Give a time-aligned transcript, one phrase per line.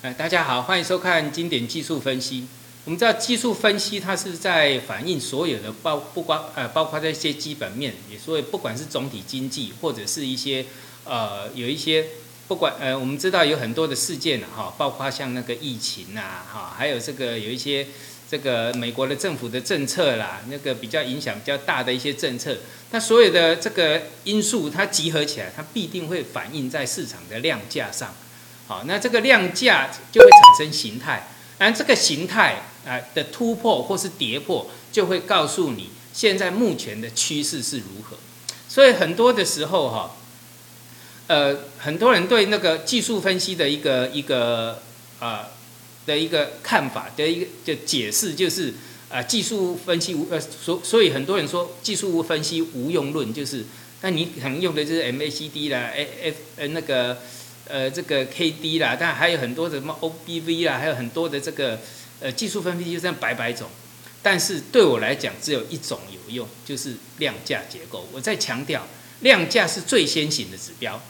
[0.00, 2.46] 哎，大家好，欢迎收看经典技术分析。
[2.84, 10.64] 我们知道技术分析它是在反映所有的包不光呃包括这些基本面，也所以不管是总体经济或者是一些
[11.04, 12.06] 呃有一些
[12.46, 17.84] 不管呃我们知道有很多的事件哈，包括像那个疫情呐哈，还有这个有一些
[18.30, 22.56] 这个美国的政府的政策啦，那个比较影响比较大的一些政策，
[22.92, 28.14] 那所有的这个因素它集合起来，它必定会反映在市场的量价上。
[28.68, 38.18] 好，那这个量价就会产生形态，而这个形态啊的突破或是跌破，就会告诉你现在目前的趋势是如何。
[38.68, 40.16] 所以很多的时候哈，
[41.28, 44.82] 呃，很多人对那个技术分析的一个一个
[45.18, 45.48] 啊
[46.04, 48.74] 的一个看法的一个就解释，就是
[49.08, 53.64] 啊技术分析无呃所所以很多人说技术分析无用论，就是
[54.02, 57.16] 那你可能用的就是 MACD 啦，A F 呃那个。
[57.68, 61.78] 呃，这个 K D 啦，但还有很多的什么 O B V 啦，还有很多的这个
[62.20, 63.68] 呃技术分析，就这样百百种。
[64.22, 68.08] 但是对我来讲，只有一种有用，就是量价结构。
[68.12, 68.86] 我在强调，
[69.20, 71.00] 量价是最先行的指标，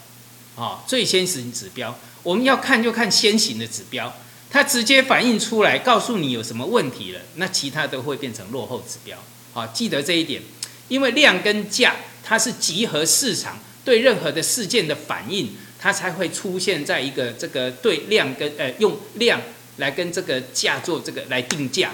[0.55, 1.97] 啊，最先行指标。
[2.23, 4.13] 我们要看就看先行的指标，
[4.51, 9.17] 它直接反映出来，告诉你有什么问题了，那其他都会变成落后指标。
[9.53, 10.41] 好，记得这一点，
[10.89, 15.55] 因为量跟价，它是集合市场对任何的事件的反应。
[15.81, 19.41] 它才会出现在一个这个对量跟呃用量
[19.77, 21.91] 来跟这个价做这个来定价，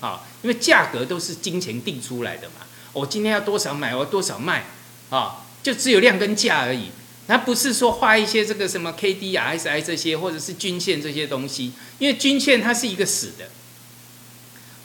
[0.00, 2.66] 啊，因为价格都是金钱定出来的嘛。
[2.94, 4.64] 我今天要多少买，我多少卖，
[5.10, 6.90] 啊，就只有量跟价而已。
[7.28, 13.50] 它不是说画一些这个什么 K D S I 这些，或者是均线这些东西，因为均线它是一个死的。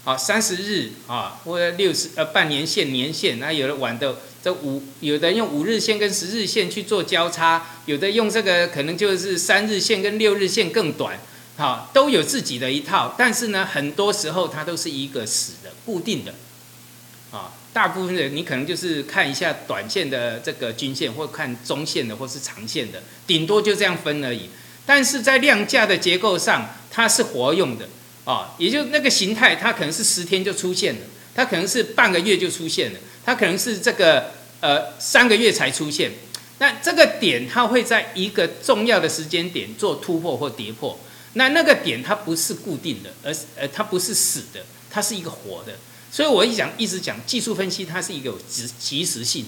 [0.04, 4.18] 好，三十日啊，或者六十呃半年线、年线，那有的玩的。
[4.44, 11.20] 这五有的用五日线跟十日线去做交叉，有的用这个可能就是三日线跟六日线更短，
[11.58, 13.14] 好，都有自己的一套。
[13.18, 16.34] 但是呢，很多时候它都是一个死的、固定的，
[17.32, 24.50] 啊，大部分人你可能就是看一下短线的这个均线，或看中线的或是长线的，顶多就这样分而已。
[24.84, 27.88] 但是在量价的结构上，它是活用的，
[28.26, 31.02] 啊，也就那个形态，它可能是十天就出现了，
[31.36, 33.00] 它可能是半个月就出现了。
[33.24, 34.32] 它可能是这个
[34.62, 36.12] 呃三个月才出现，
[36.58, 41.00] 那这个点它会在一个重要的时间点做突破或跌破，
[41.34, 45.74] 那那个点它不是固定的，而是呃它不是死的，它是一个活的。
[46.12, 49.46] 所以我一讲一直讲技术分析，它是一个即即时性，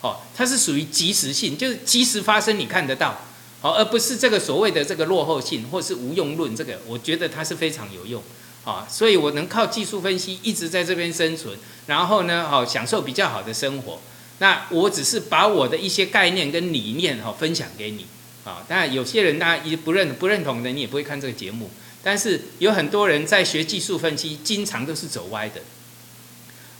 [0.00, 3.26] 哦，它是属于即时性，就是即时发生你看得到，
[3.60, 8.22] 哦，而不是这个所谓的这个落后性或是无用论，这个我觉得它是非常有用。
[8.64, 11.56] 啊，所以我能靠技术分析一直在这边生存，
[11.86, 14.00] 然后呢，哦，享受比较好的生活。
[14.38, 18.06] 那我只是把我的一些概念跟理念哈分享给你，
[18.44, 21.70] 啊，当然有些人大家也不认不认同的，你也不会看这个节目。
[22.02, 25.60] 但是有很多人在学技术分析，经常都是走歪的。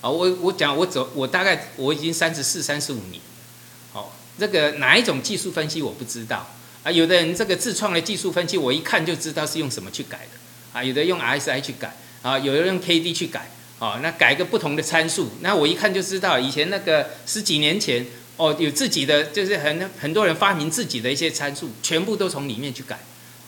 [0.00, 3.20] 啊，我我讲我走，我大概我已经三十四、三十五年，
[3.92, 6.48] 好，这个哪一种技术分析我不知道
[6.82, 6.90] 啊？
[6.90, 10.39] 有的人这个自创的技术分析，我一看就知道是用什么去改的。
[10.72, 11.92] 啊，有的用 RSI 去改，
[12.22, 23.00] 啊，有的用 KD 去改，哦，那改一个不同的参数，那我一看就知道，以前那个十几年前，哦，有自己的，就是很很多人发明自己的一些参数，全部都从里面去改，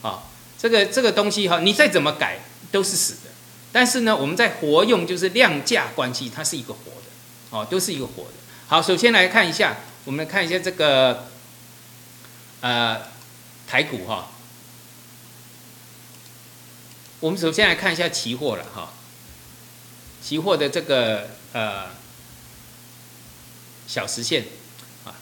[0.02, 0.24] 啊，
[0.58, 2.38] 这个这个东西哈，你再怎么改
[2.72, 3.30] 都是死的，
[3.70, 7.08] 但是呢，我们在活用就是量价关系，它是一个活的，
[7.50, 8.34] 哦，都是一个活的。
[8.66, 11.28] 好，首先来看一下，我们来看一下这个，
[12.60, 13.00] 呃，
[13.68, 14.28] 台股哈。
[17.22, 18.92] 我们首先来看一下期货了哈，
[20.20, 21.90] 期货的这个呃
[23.86, 24.46] 小时线
[25.04, 25.14] 啊，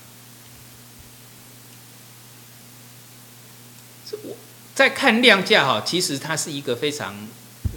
[4.10, 4.34] 这我
[4.74, 7.28] 在看量价哈，其实它是一个非常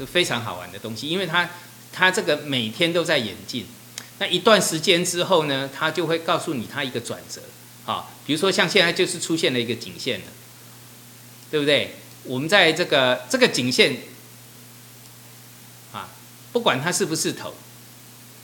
[0.09, 1.49] 非常好玩的东西，因为它
[1.91, 3.65] 它这个每天都在演进，
[4.19, 7.41] 那一段时间之后呢，它就会告诉你它一个转折
[7.85, 10.27] 啊，比如说像现在就是出现了一个颈线了，
[11.51, 11.95] 对不对？
[12.23, 13.97] 我们在这个这个颈线。
[16.53, 17.53] 不管它是不是头，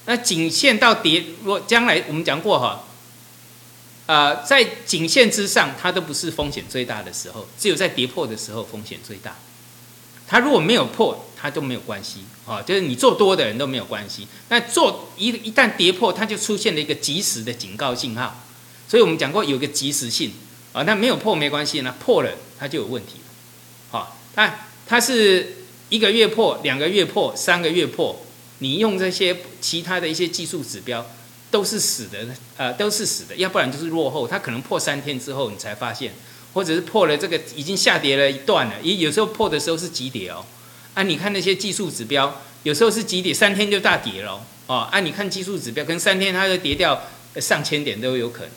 [0.07, 2.83] 那颈线到跌，若将来我们讲过哈，
[4.07, 9.35] 呃，在颈线之上，它都不是风险最大的时候，只有在跌破的时候风险最大。
[10.27, 14.27] 它如果没有破，它都没有关系啊，就是你做多的人都没有关系。
[14.49, 18.43] 那做一一旦跌破，它就出现了一个及时的警告信号。
[18.87, 20.33] 所以我们讲过有个及时性
[20.73, 23.29] 啊，那没有破没关系，那破了它就有问题了。
[23.91, 25.57] 好，那它是。
[25.89, 28.19] 一个月破，两个月破，三个月破，
[28.59, 31.05] 你用这些其他的一些技术指标
[31.51, 32.27] 都是死的，
[32.57, 34.27] 呃，都是死的，要不然就是落后。
[34.27, 36.13] 它可能破三天之后你才发现，
[36.53, 40.45] 或者是破了这个已经下跌了一段了，也有时候破的时候是急跌哦。
[40.93, 44.87] 啊，你看那些技术指标，有时候是急跌，三天就大跌了哦。
[44.91, 47.01] 啊，你看技术指标，可能三天它就跌掉
[47.37, 48.51] 上千点都有可能。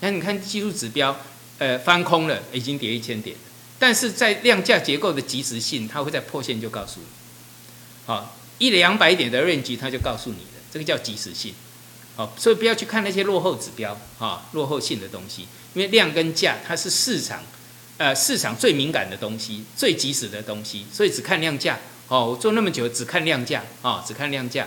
[0.00, 1.14] 那你看技术指标，
[1.58, 3.36] 呃，翻空了，已经跌一千点，
[3.78, 7.06] 但是在量价结构的及时性，它会在破线就告诉你。
[8.06, 11.54] 好，一两百点的 range 它就告诉你了，这个叫及时性。
[12.16, 15.42] 好，所以不要去看那些落后指标啊，落后性的东西，
[15.74, 17.42] 因为量跟价它是市场，
[17.96, 21.78] 呃，市场最敏感的东西，最及时的东西，所以只看量价。
[22.08, 24.66] 哦，我做那么久只看量价啊，只看量价。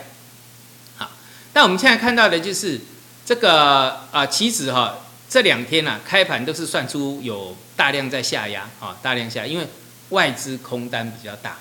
[0.95, 1.11] 好，
[1.53, 2.79] 那我们现在看到的就是
[3.25, 9.65] 这个啊，期指哈，这两天呢开盘都是算出有大量在下压啊，大量下，因为
[10.09, 11.57] 外资空单比较大，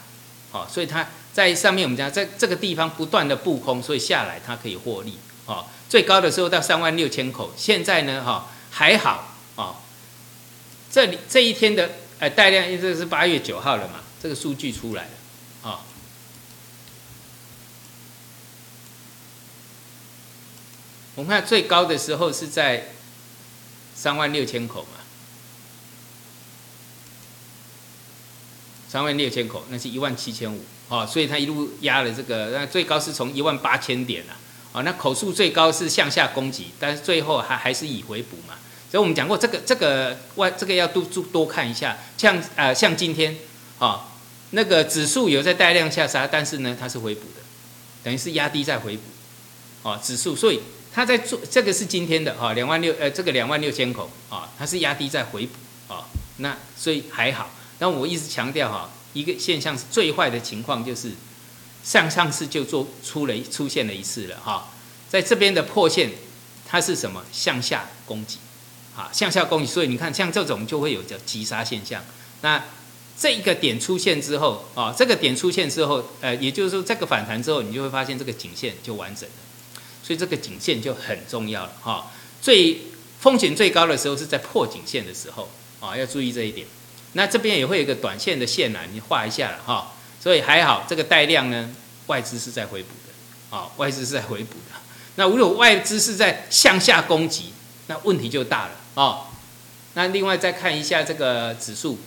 [0.51, 1.09] 好，所以它。
[1.33, 9.77] 在上面我们讲，在这个地方不断的布空，所以下来它可以获利，哦，最高的时候到三万六千口，现在呢，哈还好，哦，
[10.91, 11.89] 这里这一天的
[12.19, 15.11] 呃带量，因为这是八月九号了嘛，这个数据出来了，
[15.63, 15.79] 哦，
[21.15, 22.89] 我们看最高的时候是在
[23.95, 25.00] 三万六千口嘛。
[28.91, 34.25] 三万六千口，那是一万七千五，哦，所以它一路压了这个，那最高是从一万八千点
[34.73, 38.55] 啊，那口数最高是向下攻击，但是最后还还是以回补嘛，
[38.91, 43.37] 所以我们讲过这个这个外这个要多多多看一下，像呃像今天，
[43.79, 44.09] 啊，
[44.51, 47.43] 那个指数有在带量下杀，但是呢它是回补的，
[48.03, 49.03] 等于是压低再回补，
[49.85, 50.59] 哦，指数，所以
[50.93, 56.07] 它在做这个是今天的啊，两万六呃这个两万六千口啊，它是压低再回补啊，
[56.39, 57.51] 那所以还好。
[57.81, 61.11] 但我一直强调哈，一个现象是最坏的情况就是
[61.83, 64.69] 上上次就做出了出现了一次了哈，
[65.09, 66.11] 在这边的破线
[66.69, 68.37] 它是什么向下攻击，
[68.95, 72.05] 啊向下攻击，所以你看像这种就会有叫急杀现象。
[72.43, 72.63] 那
[73.19, 79.35] 这一个点出现之后啊，这个点出现之后，呃，也就是说这个反弹之后，你就会发现这个颈线就完整了，
[80.03, 82.11] 所以这个颈线就很重要了哈。
[82.43, 82.83] 最
[83.19, 85.49] 风险最高的时候是在破颈线的时候
[85.81, 86.67] 啊，要注意这一点。
[87.15, 89.93] 那这边也会有一个短线的线啊，你画一下了哈，
[90.23, 91.69] 所以还好，这个带量呢，
[92.07, 94.79] 外资是在回补的，啊，外资是在回补的。
[95.17, 97.53] 那如果外资是在向下攻击，
[97.89, 99.27] 那问题就大了啊。
[99.95, 101.99] 那另外再看一下这个指数，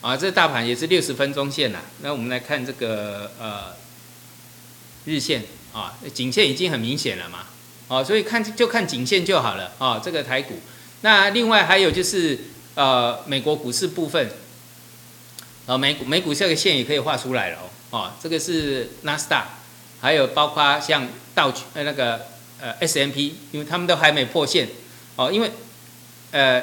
[0.00, 1.80] 啊，这大盘也是六十分钟线呐。
[2.02, 3.74] 那我们来看这个呃
[5.04, 5.42] 日线
[5.72, 7.46] 啊，颈线已经很明显了嘛，
[7.88, 10.00] 哦，所以看就看颈线就好了啊。
[10.02, 10.60] 这个台股，
[11.00, 12.38] 那另外还有就是。
[12.76, 14.30] 呃，美国股市部分，
[15.66, 17.58] 呃，美股美股这个线也可以画出来了
[17.90, 19.58] 哦，哦，这个是纳斯达，
[20.00, 22.26] 还有包括像道呃那个
[22.60, 24.68] 呃 S M P，因为他们都还没破线，
[25.16, 25.50] 哦，因为
[26.30, 26.62] 呃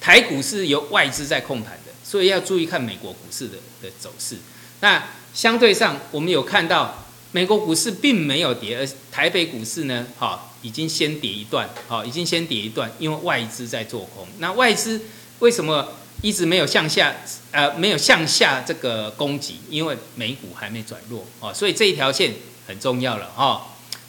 [0.00, 4.38] 台股是由外资在控盘的，所以要注意看美国股市的的走势。
[4.80, 15.02] 那相对上，我们有看到美国股市并没有跌，而台北股市呢，哈，已经先跌一段，好，已经先跌一段，因为外资在做空，那外资。
[15.40, 15.92] 为什么
[16.22, 17.14] 一直没有向下？
[17.52, 22.34] 呃，没有向下这个攻击，因为美股还没转弱哦，所以这一条线
[22.66, 23.62] 很重要了哦。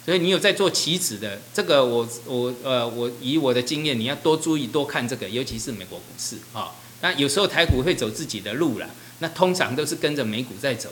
[0.04, 6.72] 所以你有在做棋子的这个，我我呃，我以我的经验，你要多注意多看这个，尤其是美国股市啊。
[7.00, 8.90] 那有时候台股会走自己的路了，
[9.20, 10.90] 那通常都是跟着美股在走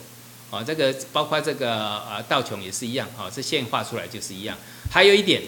[0.50, 0.62] 啊。
[0.62, 4.56] 这个包括这个呃道琼也是一样啊，这线画出来就是一样。
[4.90, 5.42] 还有一点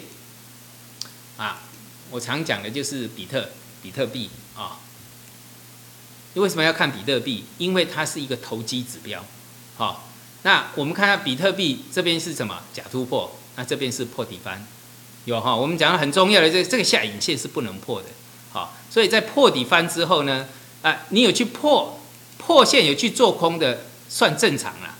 [1.36, 1.62] 啊，
[2.10, 3.48] 我常讲的就是比特
[3.82, 4.30] 比特币。
[4.56, 4.78] 啊，
[6.34, 7.44] 你为什么要看比特币？
[7.58, 9.24] 因为它是一个投机指标。
[9.76, 10.08] 好，
[10.42, 12.62] 那我们看下比特币这边是什么？
[12.72, 14.66] 假突破，那这边是破底翻，
[15.24, 15.56] 有哈。
[15.56, 18.08] 我们讲的很重要的，这这个下影线是不能破的。
[18.52, 20.46] 好，所以在破底翻之后呢，
[20.82, 21.98] 啊，你有去破
[22.36, 24.96] 破线有去做空的，算正常啦。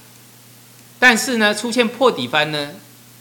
[0.99, 2.73] 但是呢，出现破底翻呢，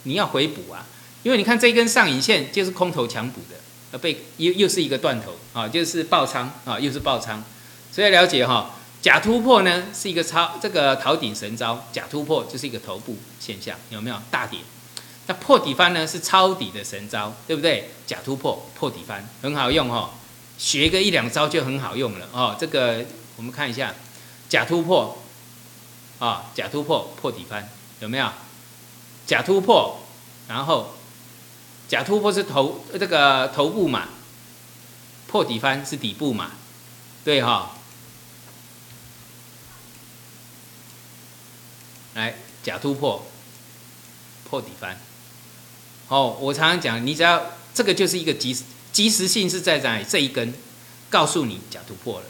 [0.04, 0.86] 你要回补啊，
[1.22, 3.56] 因为你看这根上影线就是空头强补的。
[3.92, 7.42] 呃，被又又是一个断头啊，就是爆仓啊，又是爆仓，
[7.90, 8.70] 所以了解哈，
[9.02, 14.60] 假突破呢是一个超这个逃顶神招，假突破就是一个头部现象，有没有大跌？
[15.26, 17.90] 那破底翻呢是抄底的神招，对不对？
[18.06, 20.10] 假突破破底翻很好用哈，
[20.56, 22.56] 学个一两招就很好用了哦。
[22.60, 23.04] 这个
[23.36, 23.92] 我们看一下，
[24.48, 25.18] 假突破
[26.20, 27.68] 啊，假突破破底翻
[27.98, 28.28] 有没有？
[29.26, 29.98] 假突破，
[30.46, 30.94] 然后。
[31.90, 34.06] 假突破是头这个头部嘛，
[35.26, 36.52] 破底翻是底部嘛，
[37.24, 37.72] 对哈。
[42.14, 43.26] 来假突破，
[44.48, 45.00] 破底翻。
[46.06, 50.00] 哦，我常常讲，你只要这个就是一个及时及时性是在哪？
[50.04, 50.54] 这一根，
[51.08, 52.26] 告诉你假突破了。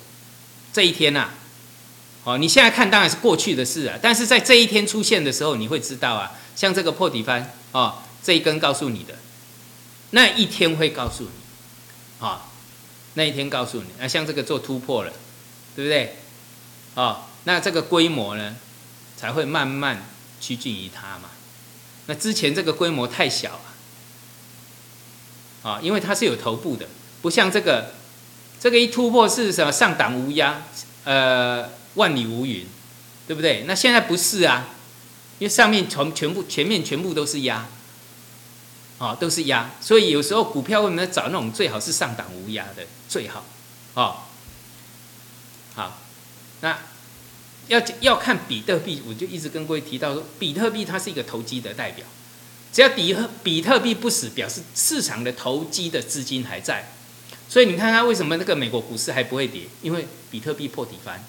[0.72, 1.28] 这一天呐，
[2.24, 9.14] 哦，你现在看当然是过去的事啊，但是在这一天出现的时候，你会知道啊，像这个破底翻哦，这一根告诉你的，
[10.10, 12.48] 那一天会告诉你，啊，
[13.14, 15.12] 那一天告诉你，那像这个做突破了，
[15.74, 16.16] 对不对？
[16.94, 18.56] 哦，那这个规模呢，
[19.16, 20.06] 才会慢慢
[20.40, 21.30] 趋近于它嘛。
[22.06, 23.60] 那之前这个规模太小
[25.62, 26.88] 啊，啊，因为它是有头部的，
[27.22, 27.94] 不像这个。
[28.62, 29.72] 这个一突破是什么？
[29.72, 30.64] 上档无压，
[31.04, 32.66] 呃，万里无云，
[33.26, 33.64] 对不对？
[33.66, 34.68] 那现在不是啊，
[35.38, 37.66] 因为上面全全部前面全部都是压，
[39.00, 43.42] 啊，都是压，所以有时候股票为什么要找那种最好是上档无压的最好？
[43.94, 44.16] 哦，
[45.74, 45.98] 好，
[46.60, 46.78] 那
[47.68, 52.04] 要要看比特币，我就一直跟各位提到说，比特币它是一个投机的代表，
[52.70, 56.92] 只要比特比特币不死，表示市场的投机的资金还在。
[57.48, 59.62] 所以你看它为什么那个美国股市还不会跌？
[59.80, 61.24] 因为比特币破底翻。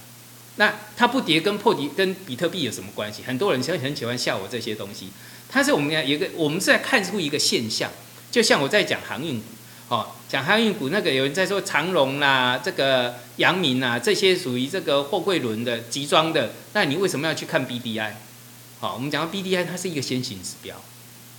[0.57, 3.23] 那它不跌跟破底跟比特币有什么关系？
[3.23, 5.09] 很多人其实很喜欢笑我这些东西。
[5.51, 7.91] 它是我们要一个，我们是在看出一个现象。
[8.31, 9.45] 就像我在讲航运股，
[9.89, 16.53] 哦，讲航运股那个有人在说长荣啦，这个阳明啦，这些属于这个货柜轮的集装的。
[16.71, 18.13] 那你为什么要去看 BDI？
[18.79, 20.81] 好，我们讲到 BDI，它是一个先行指标。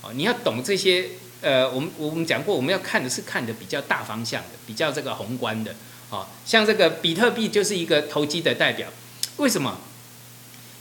[0.03, 1.07] 哦，你要懂这些。
[1.41, 5.75] 呃，我们我们讲过，我们要看的是看的比较大方向的，比较这个宏观的，
[6.09, 8.87] 哦，像这个比特币就是一个投机的代表，
[9.35, 9.77] 为什么？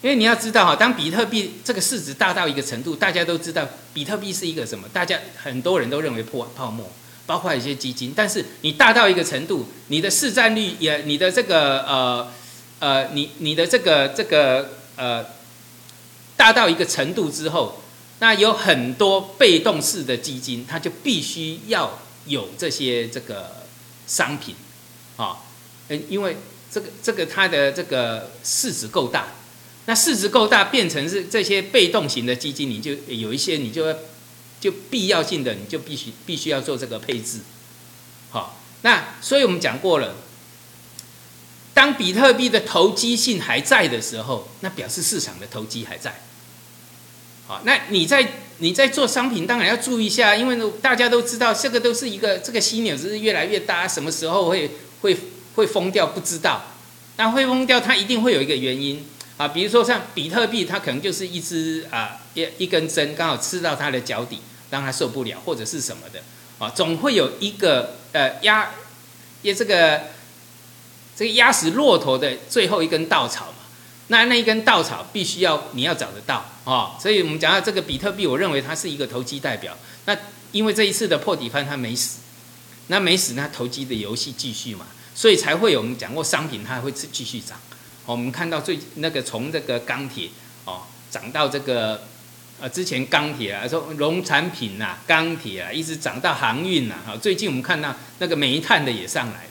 [0.02, 4.88] 因为你要知道哈，当比特币这个市值大到一个程度，大家都知道比特币是一个什么？
[4.92, 6.90] 大家很多人都认为破泡沫，
[7.25, 8.12] 包括一些基金。
[8.14, 12.28] 但是你大到一个程度，你的市占率也，你的这个呃
[12.80, 15.25] 呃，你你的这个这个呃，
[16.37, 17.78] 大到一个程度之后。
[18.18, 23.66] 那有很多被动式的基金，它就必须要有这些这个
[24.06, 24.54] 商品，
[25.16, 25.38] 啊，
[25.88, 26.37] 嗯，因为
[26.71, 29.26] 这个这个它的这个市值够大，
[29.86, 33.94] 那市值够大，变成是这些被动型的基金，你就有一些你就
[34.60, 37.40] 就必要性的，你就必须必须要做这个配置，
[38.30, 40.14] 好，那所以我们讲过了，
[41.74, 46.20] 当比特币的投机性还在的时候，那表示市场的投机还在。
[47.48, 54.70] 好，那你在你在做商品，当然要注意一下，因为大家都知道这个都是一个这个犀牛是越来越大，什么时候会
[55.00, 55.18] 会
[55.56, 56.66] 会疯掉不知道。
[57.16, 59.04] 那会疯掉，它一定会有一个原因
[59.42, 64.38] 啊，比如说像比特币，它可能就是一只啊一一根针刚好刺到它的脚底，
[64.70, 66.22] 让它受不了，或者是什么的
[66.61, 68.70] 啊，总会有一个呃压
[69.42, 70.02] 也这个
[71.16, 73.54] 这个压死骆驼的最后一根稻草嘛。
[74.06, 79.76] 那那一根稻草必须要你要找得到哦，所以我们讲到这个比特币，我认为它是一个投机代表。
[80.04, 80.16] 那
[80.52, 82.20] 因为这一次的破底翻它没死，
[82.87, 87.58] 那没死，那投机的游戏继续嘛，所以才会有我们讲过商品它会继续涨。
[88.04, 90.28] 我们看到最那个从这个钢铁
[90.64, 92.02] 哦涨到这个
[92.61, 99.50] 呃之前钢铁啊说农产品呐钢铁啊一直涨到航运呐，哈最近我们看到那个煤炭的也上来了，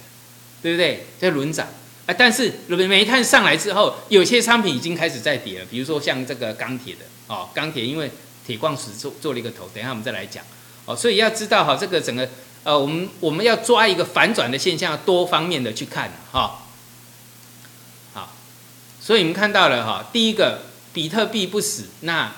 [0.62, 1.06] 对不对？
[1.20, 1.68] 在轮涨。
[2.08, 8.10] 啊，但是煤炭上来之后，有些商品已经开始在跌了，比如说像这个钢铁的哦，钢铁因为
[8.46, 10.44] 铁矿石做做了一个头，等一下我们再来讲
[10.86, 12.28] 哦，所以要知道哈，这个整个
[12.64, 16.61] 呃，我们我们要抓一个反转的现象，多方面的去看哈。
[19.04, 20.62] 所以你们看到了哈，第一个
[20.94, 22.32] 比特币不死，那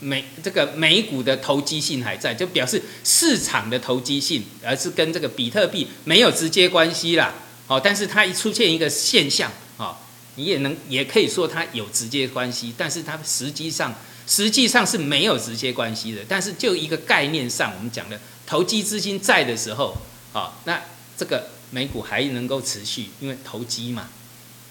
[0.00, 7.32] 美这个美股的投机性还在，就表示市场的投机性，而是跟这个比特币没有直接关系啦。
[7.68, 9.96] 哦，但是它一出现一个现象，哦，
[10.36, 13.94] 你也能也可以说它有直接关系，但是它实际上
[14.26, 16.22] 实际上是没有直接关系的。
[16.28, 19.96] 但是就一个概念上，我们讲的投机资金在的时候，
[20.32, 20.80] 哦，那
[21.16, 24.08] 这个美股还能够持续，因为投机嘛，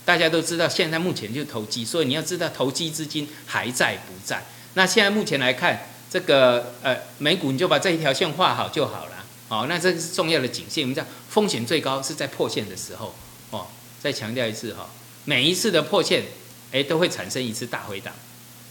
[0.08, 4.42] 大家都知道现在目前就投机，所以你要知道投机资金还在不在。
[4.74, 9.26] 那现在目前来看，这个呃美股你就把这一条线画好就好了。
[9.50, 10.86] 好，那这是重要的警线。
[10.86, 13.14] 我们讲风险最高是在破线的时候，
[13.50, 13.68] 哦，
[14.00, 14.90] 再强调一次哈，
[15.26, 16.24] 每一次的破线，
[16.72, 18.14] 哎，都会产生一次大回档，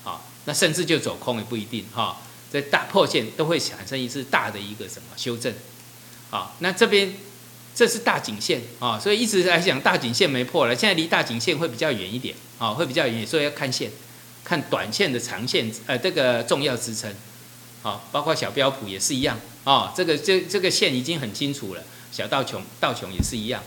[0.05, 2.16] 好，那甚至就走空也不一定哈。
[2.50, 5.52] 在大破线都会产生一次大的一个什么修正，
[6.31, 7.12] 好，那这边
[7.76, 13.90] 这是大颈线啊，所以一直来讲大颈线没破了，现在离大颈线会比较远一点，啊，会比较远，所以要看线，
[14.42, 17.14] 看短线的长线，呃，这个重要支撑。
[17.83, 19.92] 啊，包括小标普也是一样啊。
[19.97, 21.85] 这个这这个线已经很清楚了。
[22.11, 23.62] 小道琼道琼也是一样。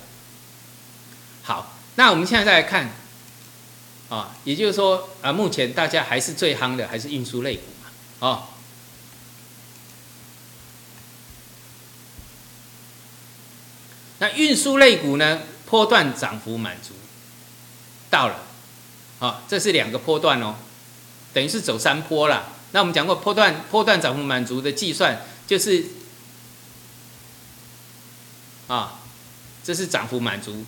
[1.44, 2.90] 好，那我们现在再来看，
[4.10, 8.50] 啊，也就是说啊，目前大家还是最夯的还是运输类股嘛，啊。
[14.20, 16.94] 那运输类股呢，波段涨幅满足
[18.10, 18.40] 到了，
[19.20, 20.56] 好，这是两个波段哦，
[21.34, 22.54] 等于是走山坡了。
[22.72, 25.84] 那我们讲过，波段波段涨幅满足的计算就是
[28.68, 29.00] 啊，
[29.64, 30.66] 这是涨幅满足，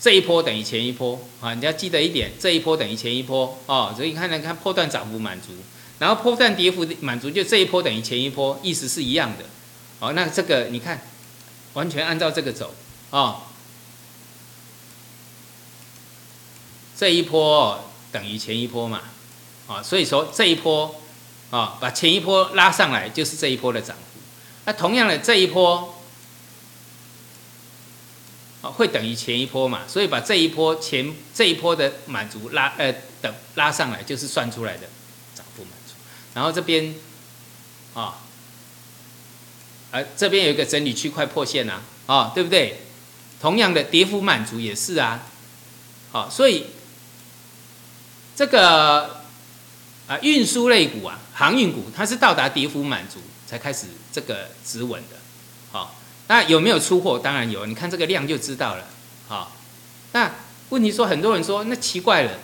[0.00, 5.52] 这一波等于前一波啊，你要记得一点，这一波等于前一波哦，所以看来看波段涨幅满足，
[5.98, 9.44] 然后波段跌幅满足，就这一波等于前一波，意思是一样的。
[10.00, 11.00] 哦，那这个你看，
[11.72, 12.74] 完全按照这个走
[13.10, 13.40] 哦，
[16.96, 19.00] 这一波等于前一波嘛，
[19.66, 21.00] 啊，所以说这一波
[21.50, 24.20] 啊，把前一波拉上来就是这一波的涨幅。
[24.66, 25.94] 那同样的这一波
[28.60, 34.86] 啊，会等于前一波嘛，所以把这一波前这一波的满足拉呃等拉上来就是算出来的
[35.34, 35.94] 涨幅满足。
[36.34, 36.94] 然后这边
[37.94, 38.18] 啊。
[39.90, 42.82] 啊这边有一个整理区块破线呐，啊，对不对？
[43.40, 45.22] 同样的跌幅满足也是啊，
[46.10, 46.66] 好，所以
[48.34, 49.22] 这个
[50.06, 55.16] 啊运输类股啊，航运股它是到达跌幅满足才开始这个止稳的，
[55.70, 57.18] 好，那有没有出货？
[57.18, 58.86] 当然有，你看这个量就知道了，
[59.28, 59.52] 好，
[60.12, 60.32] 那
[60.70, 62.38] 问题说很多人说那奇怪了，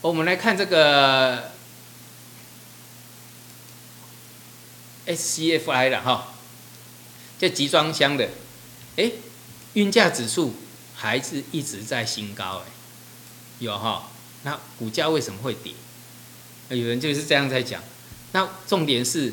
[0.00, 1.52] 我们来看这个。
[5.06, 6.29] SCFI 了哈，
[7.40, 8.28] 这集装箱的，
[8.96, 9.10] 哎，
[9.72, 10.54] 运价指数
[10.94, 12.70] 还是一直在新高哎，
[13.60, 14.10] 有哈，
[14.42, 15.72] 那股价为什么会跌？
[16.68, 17.82] 有人就是这样在讲，
[18.32, 19.32] 那重点是，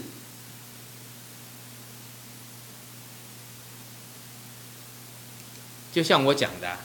[5.92, 6.78] 就像我讲的，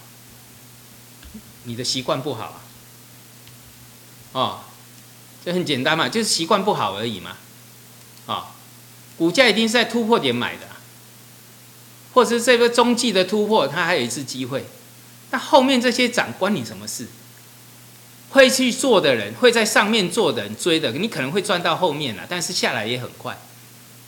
[1.62, 2.60] 你的习惯不好啊，
[4.32, 4.60] 哦，
[5.44, 7.36] 这很简单嘛，就是习惯不好而已嘛，
[8.26, 8.48] 啊。
[9.18, 10.66] 股价一定是在突破点买的，
[12.12, 14.64] 或者是这个中继的突破，它还有一次机会。
[15.30, 17.06] 那后面这些涨关你什么事？
[18.30, 23.38] 会去做的人，会在上面做的人追的，你可能会赚到后面了，但是下来也很快。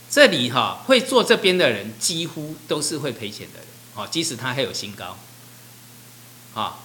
[0.09, 5.17] 这里哈会做这边的人，几乎都是会赔钱的人，哦，即使他还有新高，
[6.53, 6.79] 啊，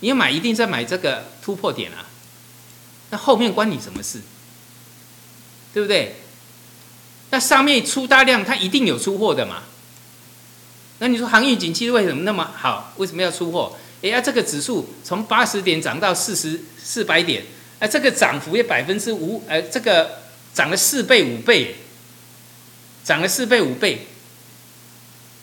[0.00, 2.06] 你要买一定在买这个突破点啊，
[3.10, 4.20] 那后面关你什么事？
[5.74, 6.16] 对不对？
[7.30, 9.64] 那上面出大量，它一定有出货的嘛？
[10.98, 12.92] 那你说航运景气为什么那么好？
[12.96, 13.76] 为什么要出货？
[14.02, 17.44] 哎呀，这个指数从八十点涨到四十四百点，
[17.78, 20.18] 哎，这个涨幅也百分之五，呃，这个
[20.54, 21.76] 涨了四倍五倍，
[23.04, 24.06] 涨了四倍五倍。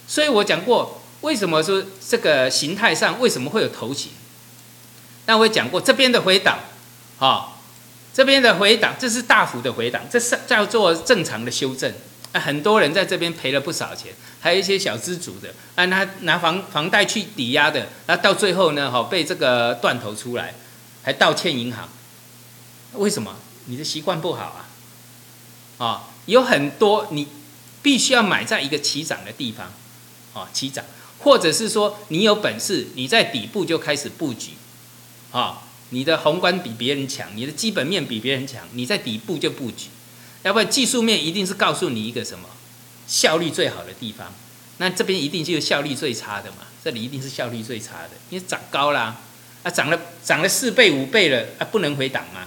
[0.07, 4.11] 所以我讲过，为什么说这个形态上为什么会有头型？
[5.25, 6.59] 那我也讲过，这边的回档，
[7.19, 7.51] 啊。
[8.13, 11.93] 这边的回档，这是大幅的回档，这是叫做正常的修正。
[12.35, 20.53] 啊，很多人在这边赔了不少钱，还有一些小资主的，啊，他拿房房贷去抵押的，那到最后呢，哈，被这个断头出来，
[21.01, 21.87] 还道歉银行。
[22.95, 23.37] 为什么？
[23.67, 24.67] 你的习惯不好啊！
[25.77, 27.29] 啊，有很多你
[27.81, 29.71] 必须要买在一个起涨的地方，
[30.33, 30.83] 啊，起涨，
[31.19, 34.51] 或者是说你有本事，你在底部就开始布局，
[35.31, 35.61] 啊。
[35.91, 39.87] 你的宏观比别人强，你的基本面比别人强，你在底部就布局，
[40.45, 42.47] 要不然技术面一定是告诉你一个什么
[43.07, 44.31] 效率最好的地方，
[44.77, 49.17] 那这边一定就是效率最差的嘛，这里一定是效率最差的，因为涨高啦，
[49.63, 52.41] 啊涨了涨了四倍五倍了啊不能回档嘛？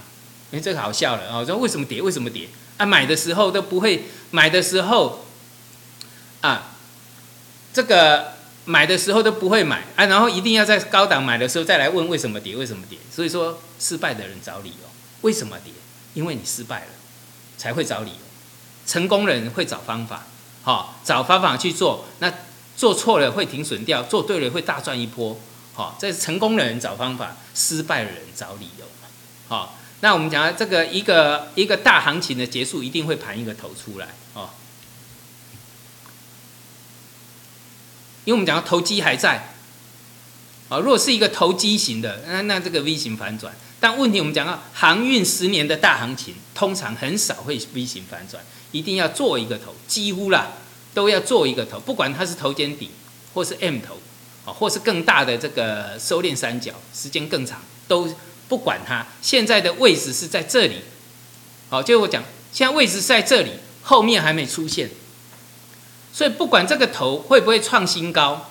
[0.51, 5.25] 因为这个好笑了啊，说为什么跌为什么跌啊买的时候都不会买的时候
[6.39, 6.75] 啊
[7.73, 8.39] 这个。
[8.65, 12.99] 买的时候都不会买啊，然后一定要在高档买的时候再来问为什么跌，为什么跌？
[13.11, 14.89] 所以说失败的人找理由，
[15.21, 15.73] 为什么跌？
[16.13, 16.87] 因为你失败了，
[17.59, 18.17] 才会找理由。
[18.87, 20.25] 成功人会找方法，
[20.63, 22.05] 好，找方法去做。
[22.17, 22.33] 那
[22.75, 25.39] 做错了会停损掉，做对了会大赚一波。
[25.75, 28.85] 好，这是成功的人找方法，失败的人找理由。
[29.47, 34.07] 好，那我们讲这个一个一个大行情的结束，一定会盘一个头出来。
[34.33, 34.49] 哦。
[38.25, 39.53] 因为我们讲到投机还在，
[40.69, 43.53] 啊，如果是一个投机型的，那那这个 V 型反转。
[43.79, 50.49] 但问题我们讲到航运十年的大行情，通常很少会 V 型反转，一定要做一个头，几乎啦
[50.93, 52.91] 都要做一个头，不管它是头肩底
[53.33, 53.97] 或是 M 头，
[54.45, 58.13] 啊，或是更大的这个收敛三角，时间更长，都
[58.49, 59.05] 不管它。
[59.21, 60.81] 现在的位置是在这里，
[61.69, 64.89] 好，就我讲，现在位置在这里，后面还没出现。
[66.11, 68.49] 所以不管这个头会不会创新高，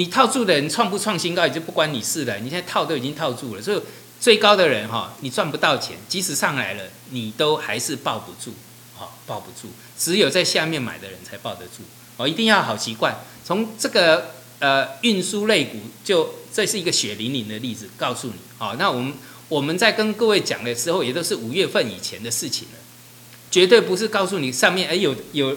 [0.00, 2.38] 你套住的人创不创新高也就不关你事了。
[2.38, 3.78] 你现在套都已经套住了，所以
[4.18, 8.54] 最高的人哈，你赚不到钱，即使上来了，你都还是抱不住，
[8.96, 11.82] 好抱不住，只有在下面买的人才抱得住。
[12.16, 13.14] 哦，一定要好习惯。
[13.44, 18.36] 从这个呃运输类股，就这是一个血淋淋的例子，告诉你。
[18.56, 19.12] 好，那我们
[19.50, 22.78] 我们在跟各位讲的时候，也都是五月份以前的事情了，
[23.50, 25.54] 绝对不是告诉你上面哎有有。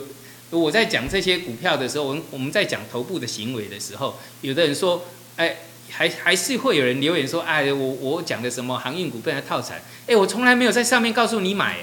[0.59, 5.03] 我在讲这些股票的时候，我我们在讲头部的行为的时候，有的人说，
[5.35, 5.57] 哎，
[5.89, 11.77] 还还是会有人留言说，哎，我我讲的什么航运股被他套产，哎，我从来没有在上面告诉你买，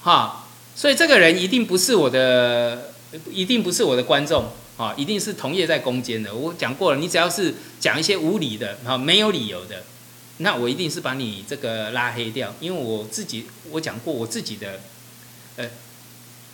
[0.00, 2.92] 哈，所以这个人一定不是我的，
[3.30, 6.34] 一定不是我的观众，啊，一定是同业在攻坚的。
[6.34, 9.84] 我讲过了，你只要是讲一些无理的，啊，没有理由的，
[10.38, 14.80] 那我一定是把你这个拉黑掉，因为我自己我讲过我自己的，
[15.56, 15.68] 呃。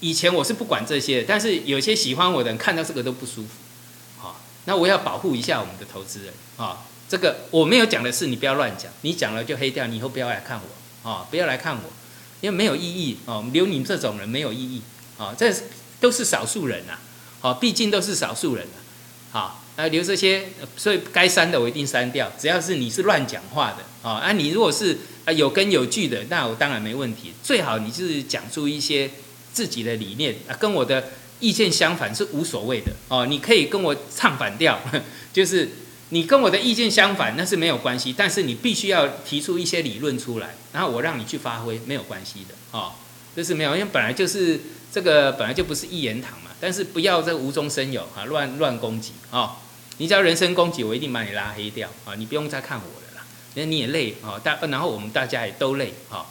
[0.00, 3.48] 以前我是不管这些，但是有些喜欢我的人看到这个都不舒服，
[4.18, 6.32] 好，那我要保护一下我们的投资人。
[6.56, 6.84] 啊。
[7.10, 11.08] 这个我没有讲的是你不要乱讲，你讲了就黑掉，你以后不要来看我。
[11.08, 11.82] 啊，不要来看我，
[12.42, 13.16] 因为没有意义。
[13.24, 14.82] 哦，留你这种人没有意义。
[15.16, 15.50] 啊，这
[16.00, 16.98] 都是少数人呐，
[17.40, 18.66] 好，毕竟都是少数人
[19.32, 24.06] 啊，好，那留这些，所以该删的我一定删掉，只要是你是乱讲话的。
[24.06, 29.10] 啊，啊，你如果是啊有根有据的，那我当然没问题，最好你是讲出一些。
[29.58, 33.26] 自己的理念啊，跟我的意见相反是无所谓的哦。
[33.26, 34.78] 你可以跟我唱反调，
[35.34, 35.68] 就是
[36.10, 38.14] 你跟我的意见相反，那是没有关系。
[38.16, 42.92] 但是你必须要提出一些理论出来，然后我让你去发挥，没有关系的哦。
[43.34, 44.60] 这是没有，因为本来就是
[44.92, 46.52] 这个本来就不是一言堂嘛。
[46.60, 49.56] 但是不要这无中生有啊，乱乱攻击啊！
[49.98, 52.14] 你只要人身攻击，我一定把你拉黑掉啊！
[52.14, 54.38] 你不用再看我的啦，那你也累啊。
[54.38, 56.26] 大然后我们大家也都累啊。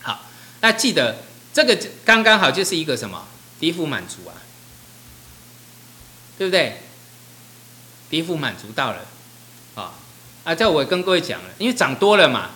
[0.00, 0.24] 好，
[0.60, 1.16] 那记得。
[1.56, 3.26] 这个刚刚好就是一个什么
[3.58, 4.36] 低幅满足啊，
[6.36, 6.82] 对不对？
[8.10, 9.06] 低幅满足到了，
[9.74, 9.94] 啊
[10.44, 10.54] 啊！
[10.54, 12.50] 这我跟各位讲了，因为涨多了嘛，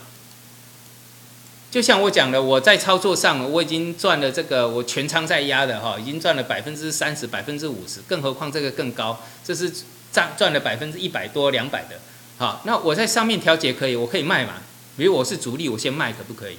[1.70, 9.72] 就像我讲的，我在操作上我已经赚了这个，我全仓在压的哈，已经赚了百分之三十、百分之五十，更何况这个更高，这是
[10.12, 11.98] 赚赚了百分之一百多、两百的，
[12.36, 14.56] 好，那我在上面调节可以，我可以卖嘛？
[14.98, 16.58] 比如我是主力，我先卖可不可以？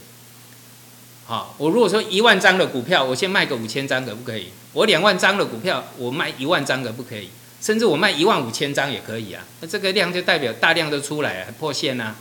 [1.32, 4.50] 好，我如果说一万张的股票，我先卖个五千张可不可以？
[4.74, 7.30] 我两万张的股票，我卖一万张可不可以？
[7.62, 9.42] 甚至我卖一万五千张也可以啊。
[9.62, 12.16] 那这个量就代表大量都出来了，破线呐，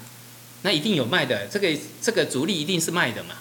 [0.63, 1.49] 那一定有卖的。
[1.49, 3.35] 这个这个主力一定是卖的嘛。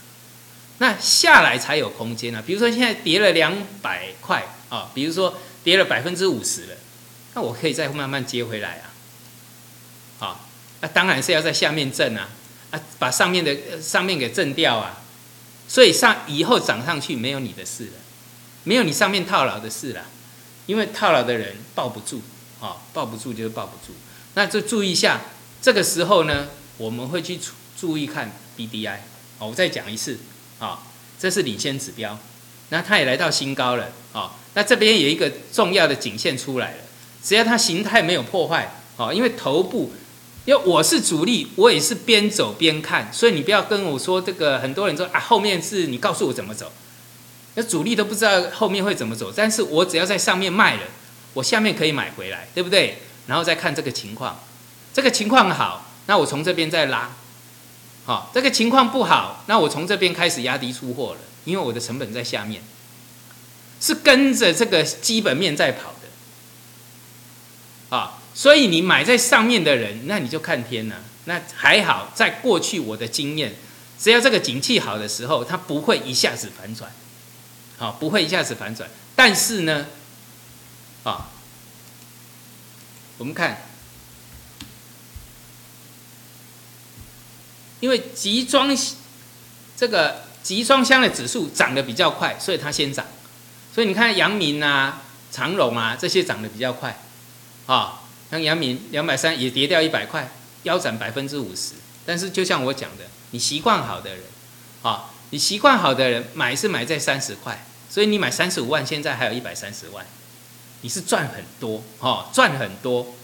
[0.80, 2.42] 那下来才有空间啊。
[2.44, 6.78] 比如说现在跌了两百块啊，比如说跌了百分之五十了，
[7.36, 8.90] 那我可以再慢慢接回来啊。
[10.18, 10.50] 好，
[10.82, 12.28] 那当然是要在下面挣啊，
[12.72, 14.98] 啊，把上面的上面给挣掉啊。
[15.70, 17.92] 所以上以后涨上去没有你的事了，
[18.64, 20.04] 没有你上面套牢的事了，
[20.66, 22.22] 因为套牢的人抱不住，
[22.60, 23.94] 啊，抱不住就是抱不住。
[24.34, 25.22] 那就注意一下，
[25.62, 27.40] 这个时候呢，我们会去
[27.80, 29.06] 注意看 B D I，
[29.38, 30.18] 我再讲一次，
[30.58, 30.82] 啊，
[31.20, 32.18] 这是领先指标，
[32.70, 36.78] 那它也来到新高了，啊，那这边有一个重要的颈线出来了，
[37.24, 39.94] 只要它形态没有破坏，啊，因为头部。
[40.50, 44.58] 因为我是主力，我也是边走边看，所以你不要跟我说这个。
[44.58, 46.72] 很多人说啊，后面是你告诉我怎么走，
[47.54, 49.32] 那主力都不知道后面会怎么走。
[49.36, 50.82] 但是我只要在上面卖了，
[51.36, 52.98] 我下面可以买回来，对不对？
[53.28, 54.40] 然后再看这个情况，
[54.92, 57.12] 这个情况好，那我从这边再拉，
[58.06, 62.64] 好，这个情况不好，那我从这边开始压低出货了，因为我的成本在下面，
[63.80, 65.94] 是跟着这个基本面在跑，
[68.34, 70.96] 所以你买在上面的人，那你就看天了。
[71.26, 73.54] 那还好，在过去我的经验，
[74.00, 76.92] 只要这个景气好的时候，它不会一下子反转，
[77.78, 78.90] 好，不会一下子反转。
[79.16, 79.86] 但是呢，
[81.04, 81.30] 啊，
[83.18, 83.62] 我们看，
[87.82, 88.96] 因为集装箱
[89.76, 93.06] 这个集装箱的指数涨得比较快，所以它先涨。
[93.76, 96.98] 所以你看阳明啊、长荣啊这些涨得比较快，
[97.68, 98.02] 啊。
[98.32, 100.30] 像阳明两百三也跌掉一百块，
[100.64, 101.74] 腰斩百分之五十。
[102.06, 104.24] 但是就像我讲的，你习惯好的人，
[104.82, 110.06] 啊，你习惯好的人买是买在三十块，所以你买三十五万，现在还有一百三十万，
[110.82, 113.16] 你是赚很多，哈，赚很多，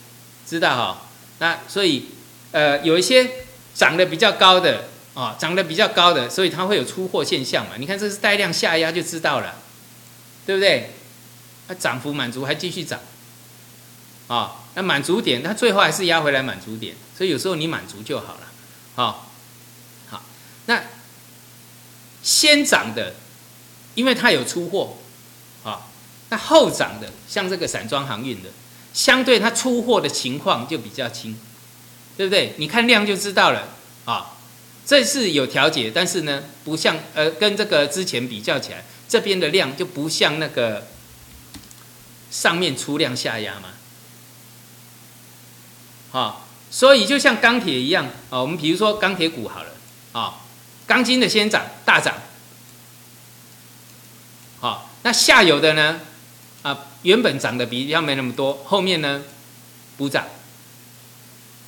[0.45, 1.01] 知道哈？
[1.39, 2.05] 那所以，
[2.51, 3.27] 呃，有一些
[3.73, 7.75] 涨得比较高的，啊，涨得比较高的，所以它会有出货现象嘛？
[7.77, 9.55] 你看这是带量下压就知道了，
[10.45, 10.91] 对不对？
[11.67, 12.99] 它涨幅满足还继续涨，
[14.27, 14.61] 啊。
[14.75, 18.41] 那满足点，它最后还是压回来满足点，所以有时候你满足就好了，
[18.95, 19.31] 好，
[20.09, 20.23] 好，
[20.65, 20.83] 那
[22.21, 23.15] 先涨的，
[23.95, 24.97] 因为它有出货，
[25.63, 25.87] 啊，
[26.29, 28.49] 那后涨的，像这个散装航运的，
[28.93, 31.37] 相对它出货的情况就比较轻，
[32.17, 32.53] 对不对？
[32.57, 33.69] 你看量就知道了，
[34.05, 34.37] 啊，
[34.85, 40.87] 这是有调节，但是呢，不像呃跟这个之前比较起来，这边的量就不像那个
[42.29, 43.69] 上面出量下压嘛，
[46.17, 46.37] 啊，
[46.71, 49.71] 所以就像钢铁一样啊，我们比如说钢铁股好了
[50.13, 50.35] 啊，
[50.87, 52.15] 钢筋的先涨大涨，
[54.61, 55.99] 好，那下游的呢
[56.61, 59.23] 啊，原本涨的比较没那么多，后面呢
[59.97, 60.25] 补涨，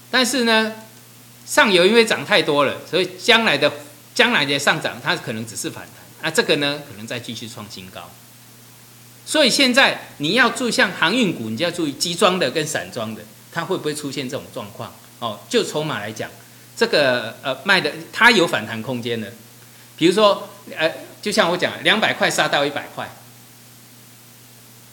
[0.09, 0.73] 但是呢。
[1.47, 3.71] 上游因为涨太多了，所以将来的
[4.13, 8.01] 将来的上涨它可能只是反弹，那这个呢可能再继续创新高。
[9.25, 13.21] 所以现在你要注像航运股，你就要注意集装的跟散装的，
[13.57, 14.93] 它会不会出现这种状况？
[15.17, 16.29] 哦，就筹码来讲，
[16.75, 19.33] 这个呃卖的它有反弹空间的，
[19.97, 20.93] 比如说呃，
[21.23, 23.09] 就像我讲，两百块杀到一百块，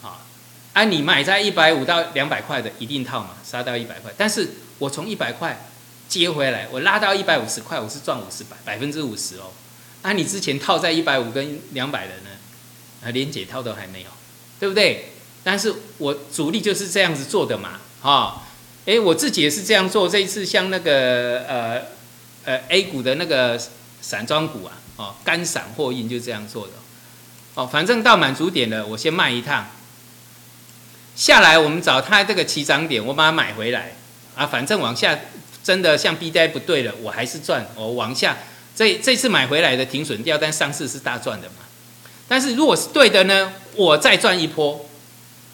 [0.01, 0.25] 啊，
[0.73, 5.69] 啊你买在一百五到两百块的一定套嘛，杀到一百块，但是我从一百块。
[6.07, 9.49] 接回来，我拉到一百五十块，我是赚五十百百分之五十哦。
[10.03, 12.29] 啊，你之前套在一百五跟两百的呢，
[13.03, 14.09] 啊，连解套都还没有，
[14.59, 15.13] 对不对？
[15.43, 18.43] 但是我主力就是这样子做的嘛，哈，
[18.85, 20.07] 哎，我自己也是这样做。
[20.07, 21.81] 这一次像那个呃
[22.45, 23.59] 呃 A 股的那个
[24.01, 26.73] 散装股啊，哦，干散货运就这样做的，
[27.55, 29.67] 哦，反正到满足点了，我先卖一趟，
[31.15, 33.95] 下来我们找它这个起涨点，我把它买回来，
[34.35, 35.19] 啊，反正往下。
[35.65, 37.65] 真的像 B 呆不对了，我还是赚。
[37.75, 38.37] 我往下
[38.75, 41.55] 这这次买回来的停损掉，但上市是大赚的嘛。
[42.27, 44.87] 但是如果是对的呢，我再赚一波，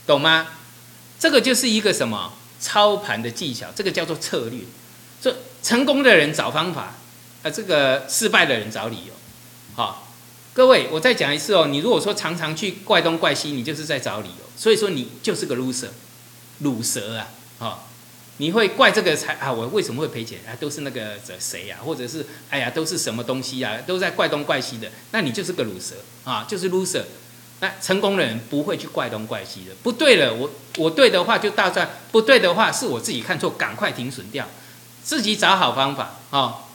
[0.06, 0.48] 懂吗？
[1.18, 4.62] 这个就是一个什么操盘的技巧，这个叫做策略。
[5.20, 6.96] 这成功的人找方法，
[7.44, 9.14] 啊，这个失败的人找理由。
[9.76, 10.14] 好，
[10.54, 11.68] 各位，我再讲一次哦。
[11.68, 14.46] 你如果说常常去怪东怪西，你就是在找理由。
[14.56, 15.90] 所以说你就是个 loser，
[16.64, 17.88] 卤蛇啊，好。
[18.38, 19.52] 你会怪这个财啊？
[19.52, 20.58] 我为什么会赔钱啊？
[20.60, 21.78] 都是那个谁呀？
[21.86, 23.78] 或者是哎呀，都是什么东西呀？
[23.86, 24.90] 都在怪东怪西的。
[25.12, 27.04] 那你就是个卤蛇啊，就是 loser。
[27.62, 29.72] 那成功的人不会去怪东怪西的。
[29.82, 34.46] 不对了，我我对的话就大赚，不对的话是我自己看错，赶快停损掉，
[35.04, 36.66] 自己找好方法啊。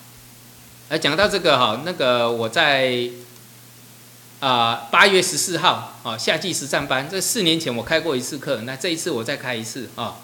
[0.88, 3.10] 来讲到这个哈，那个我在
[4.38, 10.18] 啊八月十四号啊夏季实战班，这四年前我开过一次课，那这一次我再开一次啊。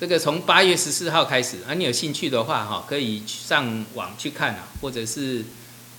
[0.00, 5.44] 这个从八月十四号开始，啊，你有兴趣的话，哈，可以上网去看啊，或者是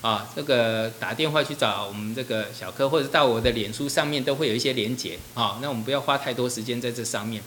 [0.05, 5.57] 啊，这个打电话去找我们这个小柯，或者到我的脸书上面都会有一些连结啊。
[5.63, 7.41] 那我们不要花太多时间在这上面。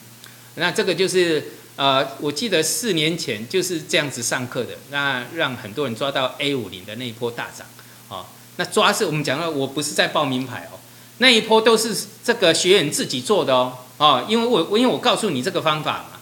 [0.57, 7.64] 那这个就是呃，我记得四年前就是这样子上课的，那让很多人抓到 A 五零的那一波大涨
[8.09, 8.27] 啊。
[8.57, 10.81] 那抓是我们讲到，我不是在报名牌哦，
[11.18, 16.18] 那一波都是这个学员自己做的哦，哦，因为我因为我告诉你这个方法嘛。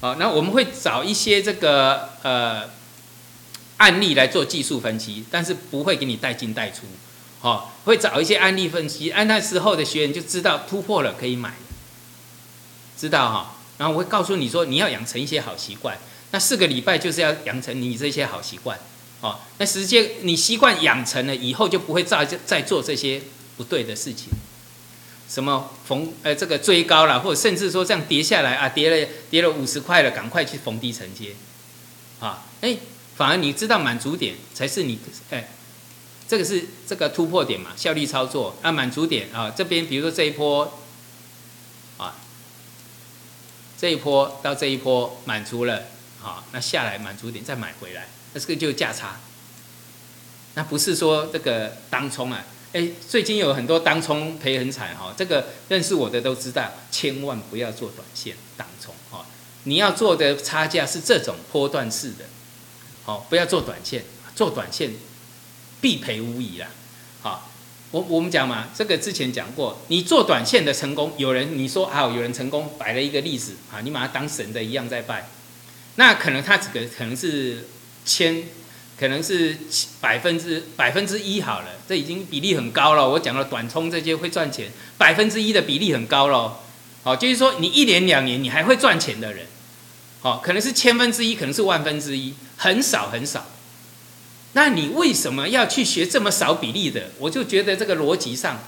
[0.00, 2.70] 好，那我们会找一些这个呃
[3.80, 6.82] 案例来做技术分析，但是不会给你带进带出。
[7.40, 11.54] 哦，会找一些案例分析，按那时候的学员就知道突破了可以买，
[12.98, 13.56] 知道哈。
[13.78, 15.96] 然后我会告诉你说，你要养成一些好习惯，
[16.32, 18.78] 那四个礼拜就是要养成你这些好习惯。
[19.22, 23.22] 哦，那时间你习惯养成了以后，就不会再再做这些
[23.56, 24.28] 不对的事情。
[25.26, 31.34] 什么逢呃这个追高了，或者甚至说这样跌下来啊，跌了跌了五十块了，赶快去逢低承接，
[32.18, 32.76] 啊，哎，
[33.20, 35.46] 反而你知道满足点才是你哎，
[36.26, 40.80] 这个是这个突破点嘛，效率操作啊，满足点啊，这边比如说这一波，
[41.98, 42.16] 啊，
[43.78, 45.82] 这一波到这一波满足了，
[46.18, 49.20] 好，那下来满足点再买回来，那这个就价差，
[50.54, 52.42] 那不是说这个当冲啊。
[52.72, 59.26] 哎，最近有很多当冲赔很惨哈，这个认识我的都知道，千万不要做短线当冲哈。
[59.64, 62.24] 你要做的差价是这种波段式的，
[63.10, 64.04] 哦，不要做短线，
[64.36, 64.92] 做短线
[65.80, 66.68] 必赔无疑啦。
[67.22, 67.50] 好，
[67.90, 75.28] 我我们讲嘛，这个之前讲过，你做短线的成功，有人你说啊，有人成功摆了一个例子啊，你把它当神的一样在拜，
[75.96, 77.66] 那可能他这个可能是
[78.04, 78.44] 千。
[79.00, 79.56] 可能是
[79.98, 83.08] 百分之百分之一好了，这已经比例很高了。
[83.08, 86.60] 我讲了短冲这些会赚钱，百分之一的比例很高了。
[87.02, 89.46] 好，就是说你一年两年你还会赚钱的人，
[90.20, 93.46] 好，可能是千分之一，可能是万分之一，很少很少。
[94.52, 97.10] 那你为什么要去学这么少比例的？
[97.18, 98.60] 我就觉得这个逻辑上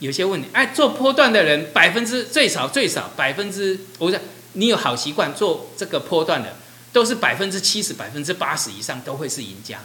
[0.00, 0.48] 有些问题。
[0.52, 4.20] 哎，做波段的人百分之最少最少百分之，我讲
[4.52, 6.56] 你有好习惯做这个波段的。
[6.94, 9.80] 都是百分之七十、百分之八十以上都会是赢家，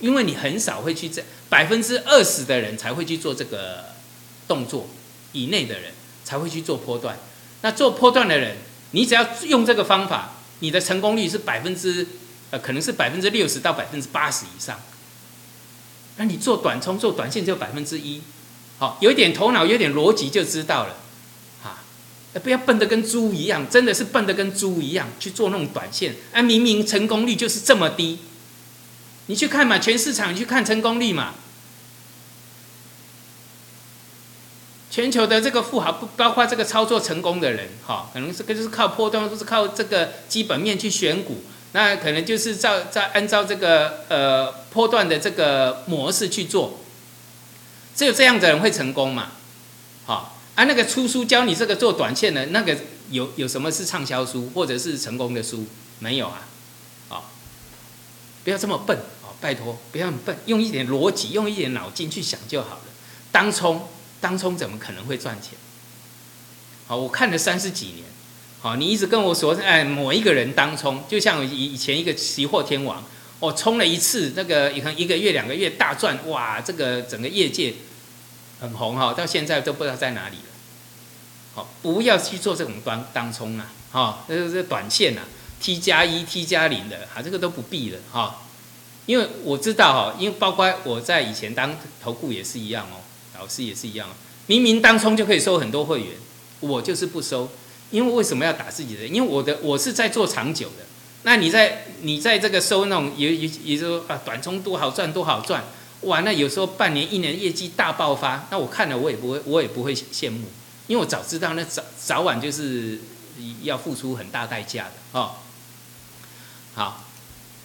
[0.00, 3.84] 因为你很少会去这百分之二十的人才会去做这个
[4.48, 4.88] 动作
[5.32, 5.92] 以内的人
[6.24, 7.18] 才会去做波段。
[7.60, 8.56] 那做波段的人，
[8.92, 12.06] 你只要用这个方法，你的成功率是百分之
[12.50, 14.80] 呃，可能是百分之六十到百分之八十以上。
[16.16, 18.22] 那你做短冲、做短线只有百分之一，
[18.78, 20.96] 好，有一点头脑、有点逻辑就知道了，
[21.62, 21.84] 啊，
[22.42, 28.18] 不要笨得跟猪一样，真的是笨得跟猪一样去做那种短线，啊，明明成功率就是这么低，
[29.26, 31.34] 你去看嘛，全市场你去看成功率嘛。
[34.96, 46.78] 全球的这个富豪不包括这个操作成功的人，哈，可能这个就是靠波段，都是靠这个基本面去选股，那可能就是照在按照这个呃波段的这个模式去做，
[47.94, 49.32] 只有这样的人会成功嘛，
[50.06, 52.74] 好，啊那个出书教你这个做短线的那个
[53.10, 55.66] 有有什么是畅销书或者是成功的书
[55.98, 56.48] 没有啊？
[57.10, 57.30] 好，
[58.44, 62.84] 不要这么笨，哦，拜托不要很笨，用一点逻辑，用一点脑筋去想就好了，
[63.30, 63.86] 当冲。
[64.20, 65.52] 当冲怎么可能会赚钱？
[66.86, 68.04] 好，我看了三十几年，
[68.60, 73.04] 好，你一直跟我说，哎，某一个人当冲，就像以以前一个期货天王，
[73.40, 77.74] 哦，冲了一次，那个可能一个月两个月大赚，哇，这个整个业界
[78.60, 80.42] 很红哈，到现在都不知道在哪里了。
[81.54, 85.22] 好，不要去做这种当当冲啊，哈，这这短线啊
[85.60, 88.42] ，T 加一 T 加零的，哈，这个都不必了哈，
[89.06, 93.02] 因为我知道哈，因为包括我在以前当投顾也是一样哦。
[93.38, 94.08] 老师也是一样，
[94.46, 96.08] 明明当冲就可以收很多会员，
[96.60, 97.48] 我就是不收，
[97.90, 99.06] 因为为什么要打自己的？
[99.06, 100.84] 因为我的我是在做长久的，
[101.22, 105.64] 那你在你在这个收那种也也也就说啊短冲多好赚多好赚，
[106.02, 110.48] 哇，那有时候半年一年业绩大爆发，那我看了我也不会我也不会羡慕，
[110.86, 113.00] 因为我早知道那早早晚就是
[113.62, 115.32] 要付出很大代价的哦。
[116.74, 117.04] 好，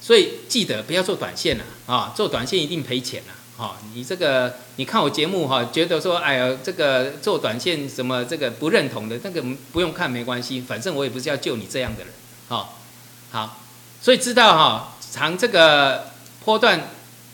[0.02, 3.34] 所以记得不要做短线了啊，做短线一定赔钱了。
[3.62, 9.40] 哦，你这个你看我节目哈，觉得说哎呀，这个做短线什么这个不认同的，那个
[9.72, 12.12] 不用看没关系，反正我也不是要救你这样的人，
[12.48, 12.80] 好，
[13.30, 13.60] 好，
[14.02, 16.08] 所以知道哈，长这个
[16.44, 16.90] 波段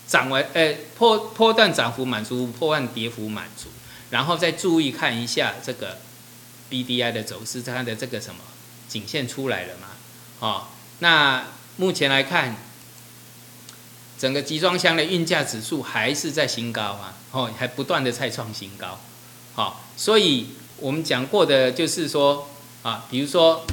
[0.06, 3.70] 涨完，呃，波波段涨幅满足，波段跌幅满足，
[4.10, 5.98] 然后再注意看一下这个
[6.68, 8.42] B D I 的走势，它的这个什么
[8.90, 9.88] 颈线出来了嘛？
[10.42, 10.64] 哦，
[11.00, 11.46] 那
[11.78, 12.67] 目前来看。
[14.18, 19.00] 整个集装箱的运价指数还是在新高啊，哦，还不断的在创新高，
[19.54, 22.50] 好，所以我们讲过的就是说
[22.82, 23.66] 啊，比如说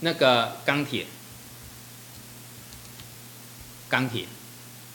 [0.00, 1.06] 那个钢铁，
[3.88, 4.26] 钢铁，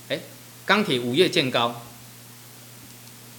[0.09, 0.19] 哎，
[0.67, 1.81] 钢铁五月见高，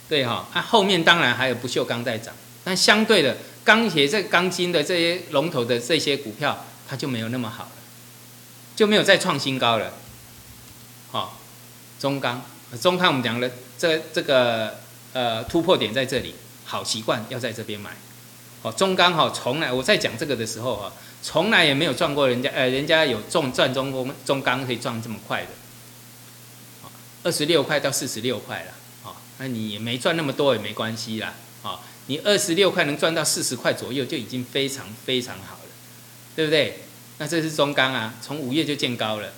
[0.09, 7.71] 对哈，它后面当然还有不锈钢在涨，但相对的钢铁这钢筋的这些龙头的这些股票，它就没有那么好了，
[8.75, 9.92] 就没有再创新高了。
[12.03, 12.43] 中钢，
[12.81, 14.77] 中钢我们讲了，这这个
[15.12, 16.35] 呃突破点在这里，
[16.65, 17.93] 好习惯要在这边买。
[18.62, 25.49] 哦，中钢哈，从来我在讲这个的时候哈，从来也没有赚过人家，呃，人家有中赚中工中钢可以赚这么快的，
[27.23, 28.73] 二十六块到四十六块了，
[29.05, 35.71] 哦，那你也没赚那么多也没关系啦，哦，你二十六块能赚到四十块左右就已经非常非常好了，
[36.35, 36.81] 对不对？
[37.19, 39.33] 那这是中钢啊，从五月就见高了。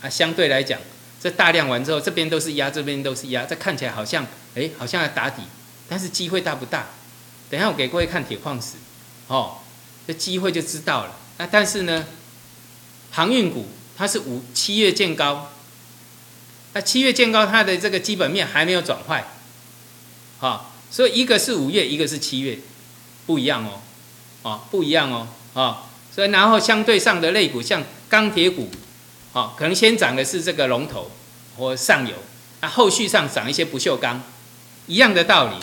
[0.00, 0.80] 啊，相对来讲，
[1.22, 5.42] 这大量完之后，这边都是压，这边都是压，这看起来好像，哎，好像要打底，
[5.86, 6.86] 但是机会大不大？
[7.50, 8.76] 等下我给各位看铁矿石，
[9.26, 9.58] 哦，
[10.06, 11.16] 这机会就知道了。
[11.36, 12.06] 那但是呢，
[13.10, 13.66] 航运股
[13.98, 15.50] 它是五七月见高，
[16.72, 19.26] 那七月见高，它的这个基本面还没有转坏，
[20.38, 22.58] 好，所以一个是五月，一个是七月，
[23.26, 23.82] 不一样哦，
[24.40, 25.82] 哦，不一样哦，啊，
[26.14, 28.70] 所以然后相对上的类股，像钢铁股。
[29.32, 31.10] 好，可能先涨的是这个龙头
[31.56, 32.14] 或上游，
[32.60, 34.20] 那后续上涨一些不锈钢，
[34.86, 35.56] 一样的道理。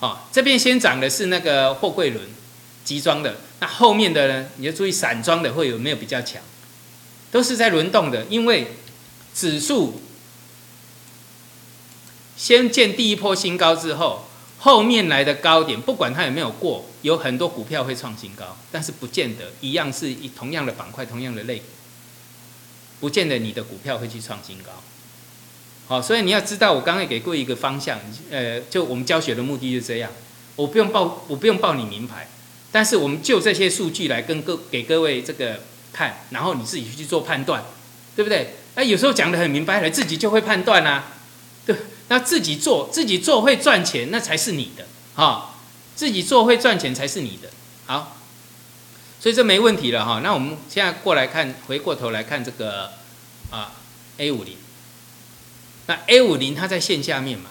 [0.00, 2.24] 好，这边先涨的是那个货柜轮
[2.84, 6.42] 集装的，那后面的呢，你就注意散装的会有没有比较强，
[7.30, 8.72] 都是在轮动的，因为
[9.32, 10.02] 指数
[12.36, 14.26] 先见第一波新高之后，
[14.58, 21.64] 后面来的高点，不管它有没有过，有很多股票会创新高，但是不见得一样是一同样的板块，同样的类股。
[23.04, 24.72] 不见得你的股票会去创新高，
[25.86, 28.00] 好，所以你要知道，我刚才给过一个方向，
[28.30, 30.10] 呃，就我们教学的目的就这样，
[30.56, 32.26] 我不用报，我不用报你名牌，
[32.72, 35.60] 但是我们就这些数据来跟各给各位这个
[35.92, 37.62] 看，然后你自己去做判断，
[38.16, 38.54] 对不对？
[38.74, 41.12] 那有时候讲的很明白了，自己就会判断啊，
[41.66, 41.76] 对，
[42.08, 45.56] 那自己做，自己做会赚钱，那才是你的，哈，
[45.94, 47.50] 自己做会赚钱才是你的，
[47.84, 48.16] 好。
[49.24, 52.90] 所以这没问题了哈，那我们现在过来看，回过头来看这个
[53.50, 53.72] 啊
[54.18, 54.54] A 五零，
[55.86, 57.48] 那 A 五零它在线下面嘛，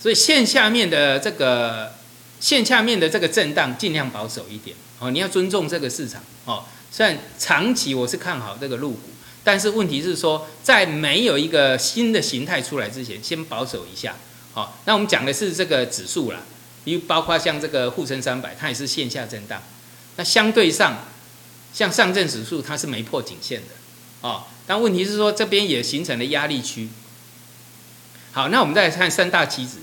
[0.00, 1.92] 所以线下面的这个
[2.40, 4.74] 线下面的这个震荡尽量保守一点。
[4.98, 6.22] 哦，你要尊重这个市场。
[6.46, 9.10] 哦，虽然长期我是看好这个入股，
[9.44, 14.16] 但是问题是说，在没有一个新的形态出来之前，先保守一下。
[14.54, 16.40] 好，那我们讲的是这个指数啦，
[16.84, 19.62] 因为包括像这个沪深三百，它也是线下震荡。
[20.16, 21.04] 那相对上，
[21.72, 23.68] 像上证指数，它是没破颈线的。
[24.22, 26.88] 哦，但问题是说这边也形成了压力区。
[28.32, 29.78] 好，那我们再来看三大期指，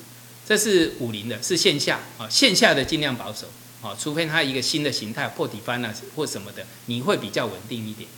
[0.45, 3.47] 这是五零的，是线下啊，线下的尽量保守
[3.81, 8.09] 啊，除非它一个新的形态破底翻了或什么的，你会比较稳定一点。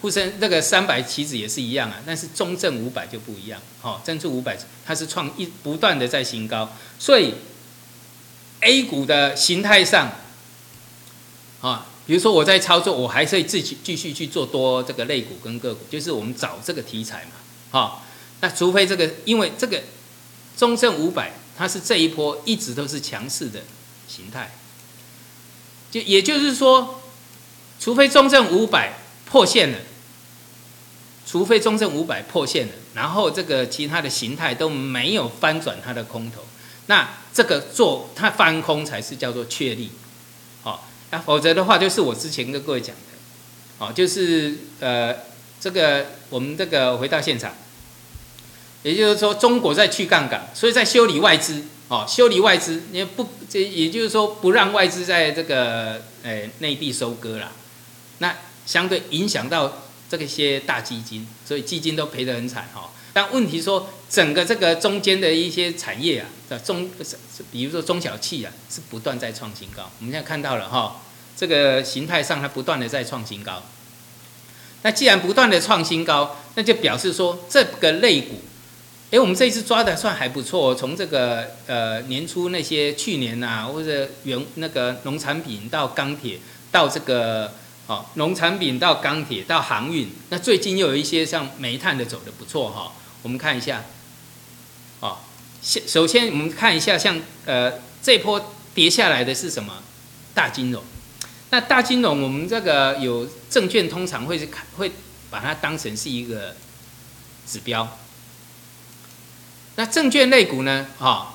[0.00, 7.34] 沪深那个三百期指也是一样啊，但是中证五百就不一样，好，珍珠五百它是创一不断的在新高，所以
[8.60, 10.10] A 股的形态上
[11.62, 17.30] 啊，比如说我在操作，我还可以自己继续去做多这个类股跟个股，就是我们找这个题材嘛，
[17.70, 18.04] 好。
[18.44, 19.80] 那除非这个，因为这个
[20.56, 23.60] 中证五百它是这一波一直都是强势的
[24.08, 24.50] 形态，
[25.92, 27.00] 就也就是说，
[27.78, 28.98] 除非中证五百
[29.30, 29.78] 破线了，
[31.24, 36.42] 除非中证五百破线了，然后这个其他的形态都没有翻转它的空头，
[36.86, 39.88] 那这个做它翻空才是叫做确立，
[41.12, 45.14] 那否则的话就是我之前跟各位讲的，哦，就是呃
[45.60, 47.54] 这个我们这个回到现场。
[48.82, 57.52] 也就是说，中国在去杠杆，所以在修理外资，哦，修理外资，也不，这也就是说，不让外资在这个，诶，内地收割了，
[58.18, 58.36] 那
[58.66, 62.90] 相对影响到这个些大基金，所以基金都赔得很惨，哈。
[63.12, 66.90] 但问题说，整个这个中间的一些产业啊，的中，
[67.50, 69.90] 比如说中小企啊，是不断在创新高。
[69.98, 71.00] 我们现在看到了，哈，
[71.36, 73.62] 这个形态上它不断的在创新高。
[74.82, 78.40] 那既然不断的创新高，那就表示说这个类股。
[79.10, 80.74] 哎，我们这一次抓的算还不错。
[80.74, 86.38] 从这个呃年初那些去年呐，或者原那个农产品到钢铁，
[86.70, 87.52] 到这个
[87.86, 92.92] 哦农产品到钢铁到航运，那最近又有一些像煤炭的走的不错哈。
[93.22, 93.84] 我们看一下，
[95.00, 95.18] 哦，
[95.62, 99.82] 先首先我们看一下像呃这波跌下来的是什么？
[100.34, 100.82] 大金融。
[101.50, 104.90] 那大金融我们这个有证券通常会是看会
[105.30, 106.56] 把它当成是一个
[107.46, 107.98] 指标。
[109.76, 110.86] 那证券类股呢？
[110.98, 111.34] 哈，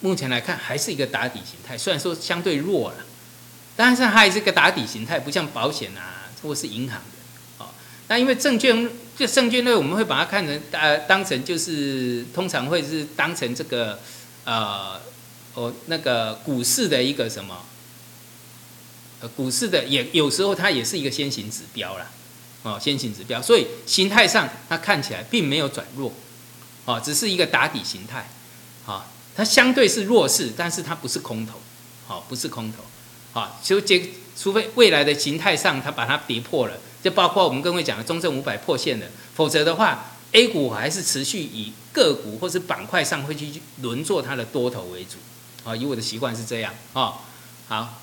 [0.00, 2.98] 目前来看还是一个打底形态，虽然说相对弱了，
[3.76, 7.68] 但是它还是个打底形态，不像保险啊或是银行的，哦。
[8.08, 13.98] 那因为证券这证券类，我们会把它看成呃当成就是通常会是当成这个
[14.44, 15.00] 呃
[15.54, 17.64] 哦那个股市的一个什么
[19.20, 22.10] 呃股市的也有时候它也是一个先行指标啦，
[22.62, 26.12] 哦先行指标，所以形态上它看起来并没有转弱。
[26.86, 28.28] 哦，只是一个打底形态，
[28.84, 31.54] 啊，它相对是弱势，但是它不是空头，
[32.06, 34.06] 好，不是空头，啊，就结，
[34.38, 45.18] 除非未来的形态上它把它跌破了，就包括我们各位讲的中证五百破线了，否则的话，A 股还是持续以个股或是板块上会去轮做它的多头为主，
[45.68, 47.12] 啊，以我的习惯是这样，啊，
[47.68, 48.00] 好，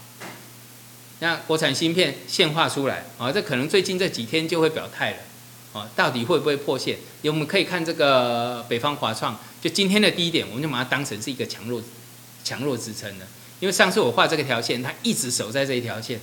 [1.18, 5.18] 那国产芯片现化出来，啊，这可能最近这几天就会表态了。
[5.74, 7.00] 哦，到底会不会破线？
[7.24, 11.82] 我们可以看这个北方华创，就今天的低点，我们就把它当成是一个强弱
[12.44, 13.26] 强弱支撑的。
[13.62, 16.20] 因为上次我画这个条线，它一直守在这一条线。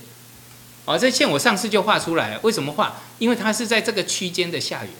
[0.89, 2.39] 哦，这线我上次就画出来了。
[2.41, 2.95] 为什么画？
[3.19, 4.91] 因为它是在这个区间的下缘。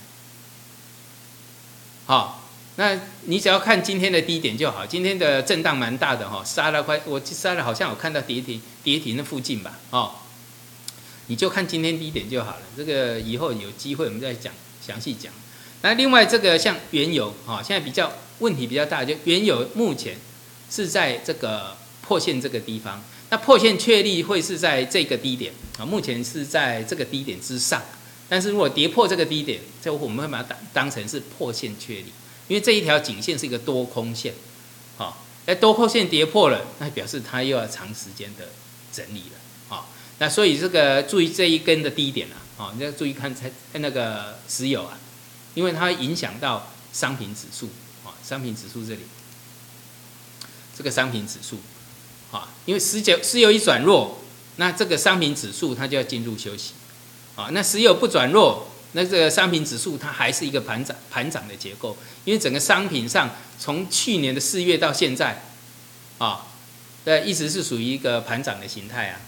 [2.06, 4.86] 好，那你只要看今天的低点就好。
[4.86, 9.80] 今天的震荡蛮大的哈，杀了快，我杀了好像有看到跌停跌停的附近吧？
[9.90, 10.12] 哦。
[11.26, 14.54] 你就看今天低点就好了，这个以后有机会我们再讲
[14.86, 15.34] 详细讲。
[15.82, 20.18] 那另外这个像原油啊，现在比较问题比较大，就原油目前
[20.70, 27.82] 是在这个破线这个地方，那破线确立会是在这个低点啊，目前是在这个低点之上，
[28.28, 32.12] 但是如果跌破这个低点，这我们会把它当当成是破线确立，
[32.48, 34.34] 因为这一条颈线是一个多空线，
[34.98, 38.50] 好，哎多空线跌破了，那表示它又要长时间的
[38.92, 39.76] 整理了。
[39.76, 39.86] 啊
[40.18, 44.98] 那所以这个注意这一根的低点啊，哦，你要注意看才那个石油啊，
[45.54, 47.70] 因为它影响到商品指数
[48.04, 49.02] 啊，商品指数这里，
[50.76, 51.58] 这个商品指数
[52.32, 54.20] 啊，因为石油石油一转弱，
[54.58, 56.74] 那这个商品指数它就要进入休息
[57.36, 57.50] 啊。
[57.52, 65.44] 那石油不转弱，那这个商品指数它还是一个盘涨盘涨的结构，因为整个商品上从去年的四月到现在
[66.18, 66.46] 啊，
[67.04, 69.22] 对，一直是属于一个盘涨的形态啊。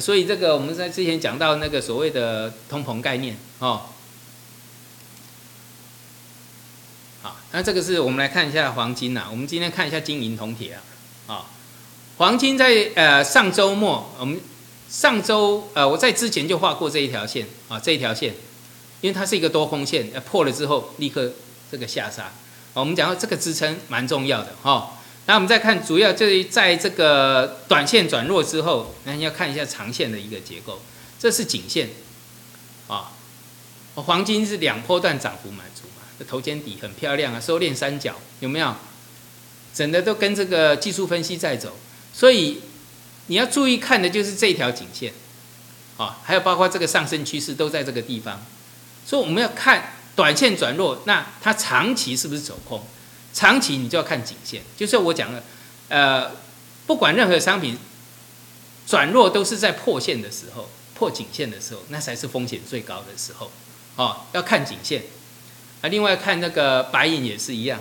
[0.00, 3.82] 所以这个我们在之前讲到那个所谓的通膨概念哦，
[7.22, 9.28] 好，那这个是我们来看一下黄金呐。
[9.30, 10.74] 我们今天看一下金银铜铁
[11.28, 11.46] 啊，啊，
[12.16, 14.40] 黄金在呃上周末我们
[14.88, 18.32] 上周呃我在之前就画过这一条线啊，这一条线，
[19.00, 21.32] 因为它是一个多空线，呃破了之后立刻
[21.70, 22.32] 这个下杀。
[22.72, 24.92] 我们讲到这个支撑蛮重要的哈。
[25.26, 30.80] 那我们再看，主要就是在这个短线转弱之后，那你要看一下长线的一个结构。
[31.18, 31.88] 这是颈线
[32.86, 33.10] 啊，
[33.94, 38.72] 黄金是两波段涨幅满足嘛，头肩底很漂亮啊，收敛三角有没有？
[39.72, 41.76] 整的都跟这个技术分析在走，
[42.14, 42.60] 所以
[43.26, 45.12] 你要注意看的就是这条颈线
[45.96, 48.40] 啊，还有包括这个上升趋势都在这个地方，
[49.04, 52.82] 所以我们要看短线转弱，那它长期是不是走空？
[53.32, 55.42] 长期你就要看颈线，就是我讲的，
[55.88, 56.30] 呃，
[56.86, 57.76] 不管任何商品
[58.86, 63.50] 转弱都是在破线的时候，破颈线的时候，那才是风险最高的时候，
[63.96, 65.02] 哦，要看颈线。
[65.82, 67.80] 啊，另外看那个白银也是一样，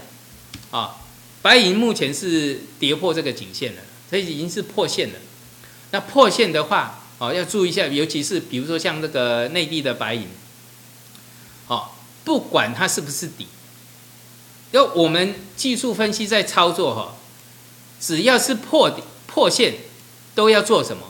[0.71, 0.97] 啊，
[1.41, 3.81] 白银目前是跌破这个颈线了，
[4.13, 5.15] 它已经是破线了。
[5.89, 10.27] 那破线的话，哦，要注意一下，尤其是比如说像这个内地的白银，
[11.67, 11.89] 哦，
[12.23, 13.47] 不管它是不是底。
[14.69, 17.15] 要我们技术分析在操作哈，
[17.99, 19.75] 只要是破底破线，
[20.35, 21.07] 都要做什么？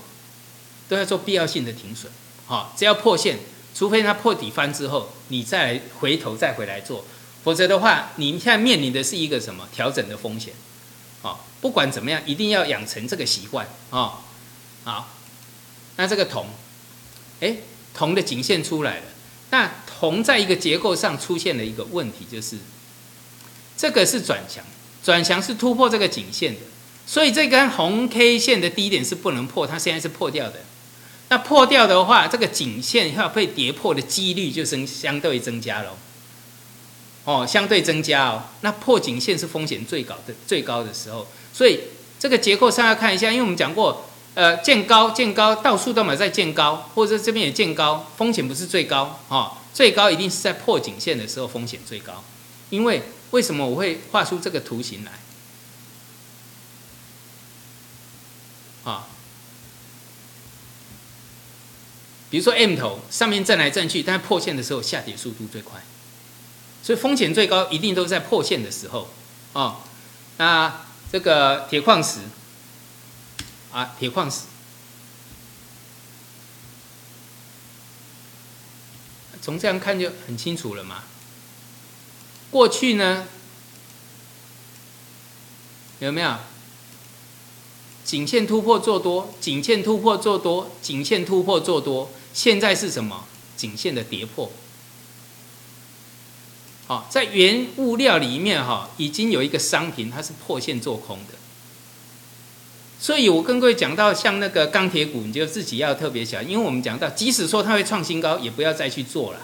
[0.87, 2.09] 都要做必要性的停损，
[2.45, 3.39] 好，只要破线，
[3.73, 7.05] 除非它破底翻之后，你再回头再回来做，
[7.43, 10.53] 否则的话，你现在面临的是一个什么调整的风险？
[11.23, 14.19] 哦，不管怎么样，一定要养成这个习惯啊。
[14.83, 15.09] 好，
[15.95, 16.45] 那这个铜，
[17.39, 17.55] 哎，
[17.95, 19.05] 铜的颈线出来了，
[19.49, 22.57] 那铜在一个结构上出现了一个问题，就是。
[23.75, 24.63] 这个是转强，
[25.03, 26.59] 转强是突破这个颈线的，
[27.07, 30.59] 所以这根红 K 线的低点是不能破，它现在是破掉的。
[31.29, 35.97] 那破掉的话，这个颈线要被跌破的几率就增相对增加了。
[37.25, 38.43] 哦，相对增加哦。
[38.61, 41.81] 那破颈线是风险最高的最高的时候，所以
[42.19, 52.23] 这个结构上要看一下，因为我们讲过，呃，见高见高，到处都买在见高，或者这边也见高，风险不是最高哦，最高一定是在破颈线的时候风险最高，
[52.69, 53.01] 因为。
[53.33, 55.11] 为什么我会画出这个图形来？
[58.83, 59.07] 啊，
[62.29, 65.83] 比如说 M 头上面震来震去，但是破线的时候下跌速度最快，
[66.83, 69.09] 所以风险最高一定都是在破线的时候
[69.53, 69.79] 啊。
[70.37, 72.19] 那这个铁矿石
[73.71, 74.41] 啊，铁矿石，
[79.41, 81.03] 从这样看就很清楚了嘛。
[82.51, 83.27] 过去呢，
[85.99, 86.35] 有没有
[88.03, 89.33] 颈线突破做多？
[89.39, 92.11] 颈线突破做多，颈线突破做多。
[92.33, 93.25] 现在是什么？
[93.55, 94.51] 颈线的跌破。
[96.87, 101.33] 好，在原物料里面哈，已经有一个商品，它是破线做空的。
[102.99, 109.39] 所以我跟各位讲到，像那个钢铁股，你就自己要特别小心，因为我们讲到，即使说它会创新高，也不要再去做了，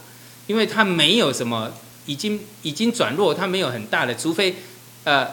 [0.48, 1.72] 因为它没有什么。
[2.06, 4.56] 已经已经转弱，它没有很大的，除非，
[5.04, 5.28] 呃，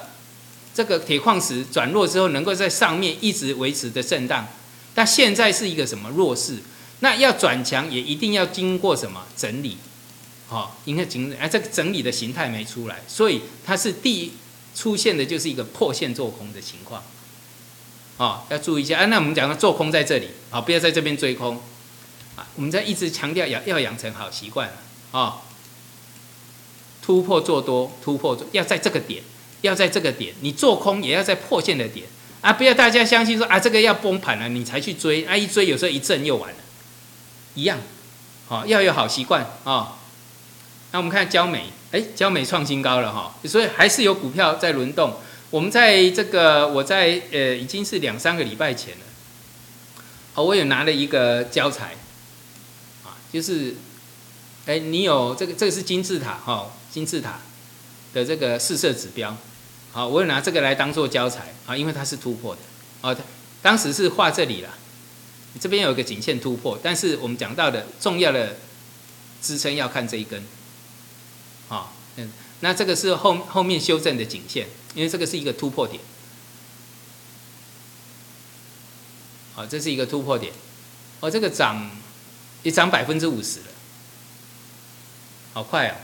[0.74, 4.46] 这个铁矿石转弱之后，能够在上面一直维持的震荡。
[4.94, 6.59] 但现在是一个什么弱势？
[7.00, 9.78] 那要转强也一定要经过什么整理？
[10.49, 14.32] 好，应该整哎，这个整理的形态没出来，所以它是第一
[14.74, 17.03] 出现的就是一个破线做空的情况。
[18.16, 19.07] 啊，要注意一下啊。
[19.07, 21.61] 那我们讲的做空在这里，啊，不要在这边追空。
[22.36, 24.70] 啊，我们在一直强调要要养成好习惯
[25.11, 25.42] 啊。
[27.03, 29.22] 突破做多，突破做要在这个点，
[29.62, 32.07] 要在这个点，你做空也要在破线的点
[32.40, 32.53] 啊！
[32.53, 35.36] 不要大家相信说啊，这个要崩盘了，你才去追啊！
[35.36, 36.59] 一追有时候一震又完了，
[37.55, 37.78] 一样，
[38.47, 39.99] 好要有好习惯啊。
[40.97, 45.12] 那我们看焦美，哎，焦美创新高了哈，所以还是有股票在轮动。
[45.51, 49.05] 我们在这个我在呃已经是两三个礼拜前了，
[50.36, 51.97] 哦，我有拿了一个教材
[53.05, 53.74] 啊，就是
[54.64, 56.72] 哎，你有这个这个是金字塔哈。
[56.90, 57.40] 金字塔
[58.14, 59.36] 的这个四色指标，
[59.92, 62.61] 好，我有拿这个来当做教材啊，因为它是突破的，
[63.03, 63.14] 哦，
[63.61, 64.70] 当时是画这里了，
[65.61, 68.57] 这边有一个颈线突破，但是我们讲到的重要的
[69.42, 70.42] 支撑要看这一根，
[71.68, 76.00] 啊，嗯，那这个是后后面修正的颈线，因为这个是一个突破点，
[79.54, 80.52] 好，这是一个突破点，
[81.20, 81.90] 哦，这个涨
[82.62, 83.66] 也涨百分之五十了，
[85.54, 85.96] 好快啊！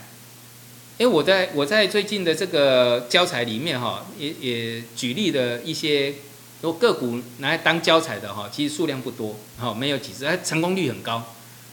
[0.97, 6.13] 因为我在我在最近的这个教材里面哈，也也举例的一些
[6.61, 11.25] 有个股拿来当教材的哈，其实数量不多，哈，没有几只，它成功率很高，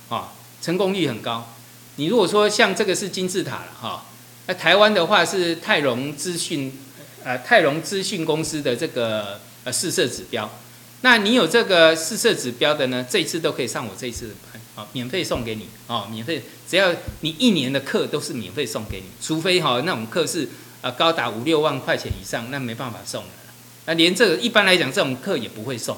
[0.09, 0.33] 啊，
[0.63, 1.47] 成功率很高。
[1.97, 4.07] 你如果说像这个是金字塔了哈，
[4.47, 6.73] 那台湾的话是泰荣资讯，
[7.23, 10.51] 呃，泰荣资讯公司的这个呃试射指标，
[11.03, 20.49] 那你有这个试色指标的呢，这一次都可以上我这一次的班，好，免费送给你，哦，免费，只要你一年的课都是免费送给你，除非哈那种课是
[20.81, 23.31] 呃高达五六万块钱以上，那没办法送了。
[23.87, 25.97] 那连这个一般来讲这种课也不会送，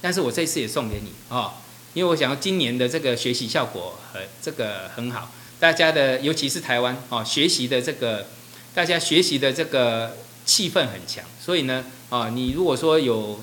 [0.00, 1.52] 但是我这次也送给你哦，
[1.96, 8.26] 因为我想要今年的这个学习效果很这个很好，大家的尤其是台湾哦，学习的这个
[8.74, 13.40] 大家学习的这个气氛很强，所以呢，啊，你如果说有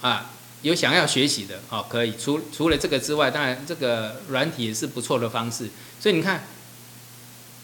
[0.00, 0.30] 啊，
[0.62, 2.14] 有想要学习的哦，可以。
[2.16, 5.68] 除除了这个之外，当然这个软体也是不错的方式。
[6.00, 6.44] 所以你看，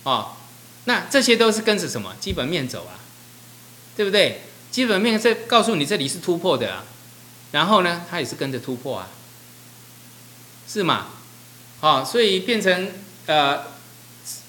[0.02, 0.32] 哦，
[0.86, 2.98] 那这些都是跟着什么基本面走啊，
[3.96, 4.40] 对不对？
[4.72, 6.84] 基本面这告诉你这里是突破的啊，
[7.52, 9.08] 然后呢，它也是跟着突破啊，
[10.68, 11.06] 是吗？
[11.80, 12.90] 哦，所以变成
[13.26, 13.64] 呃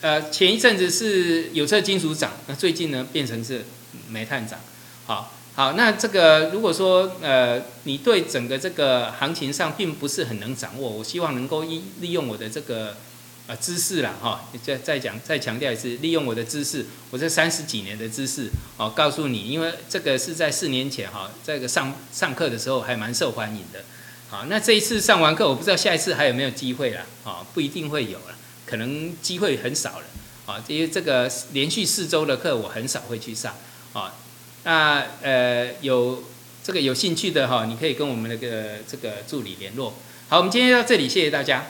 [0.02, 3.66] 呃，前一阵子是有色金属涨，那最近呢变成是
[4.10, 4.60] 煤炭涨，
[5.06, 5.32] 好。
[5.56, 12.98] 好，那这个如果说呃，你对整个这个行情上并不是很能掌握，我希望能够利利用我的这个
[13.48, 23.84] 呃知识啦，哈，再再讲再强调一次，利用我的知识，我这三十几年的知识，哦，告诉你，因为这个是在四年前哈，这个上上课的时候还蛮受欢迎的，
[24.30, 28.36] 好，那这一次上完课，我不知道下一次还有没有机会了，啊，不一定会有了，
[28.66, 30.06] 可能机会很少了，
[30.46, 33.56] 啊，因为这个连续四周的课我很少会去上，
[33.94, 34.16] 啊。
[34.66, 36.24] 那呃有
[36.64, 39.94] 这个有兴趣的哈，你可以跟我们那个这个助理联络。
[40.30, 41.68] 好，我们今天到这里，谢谢大家。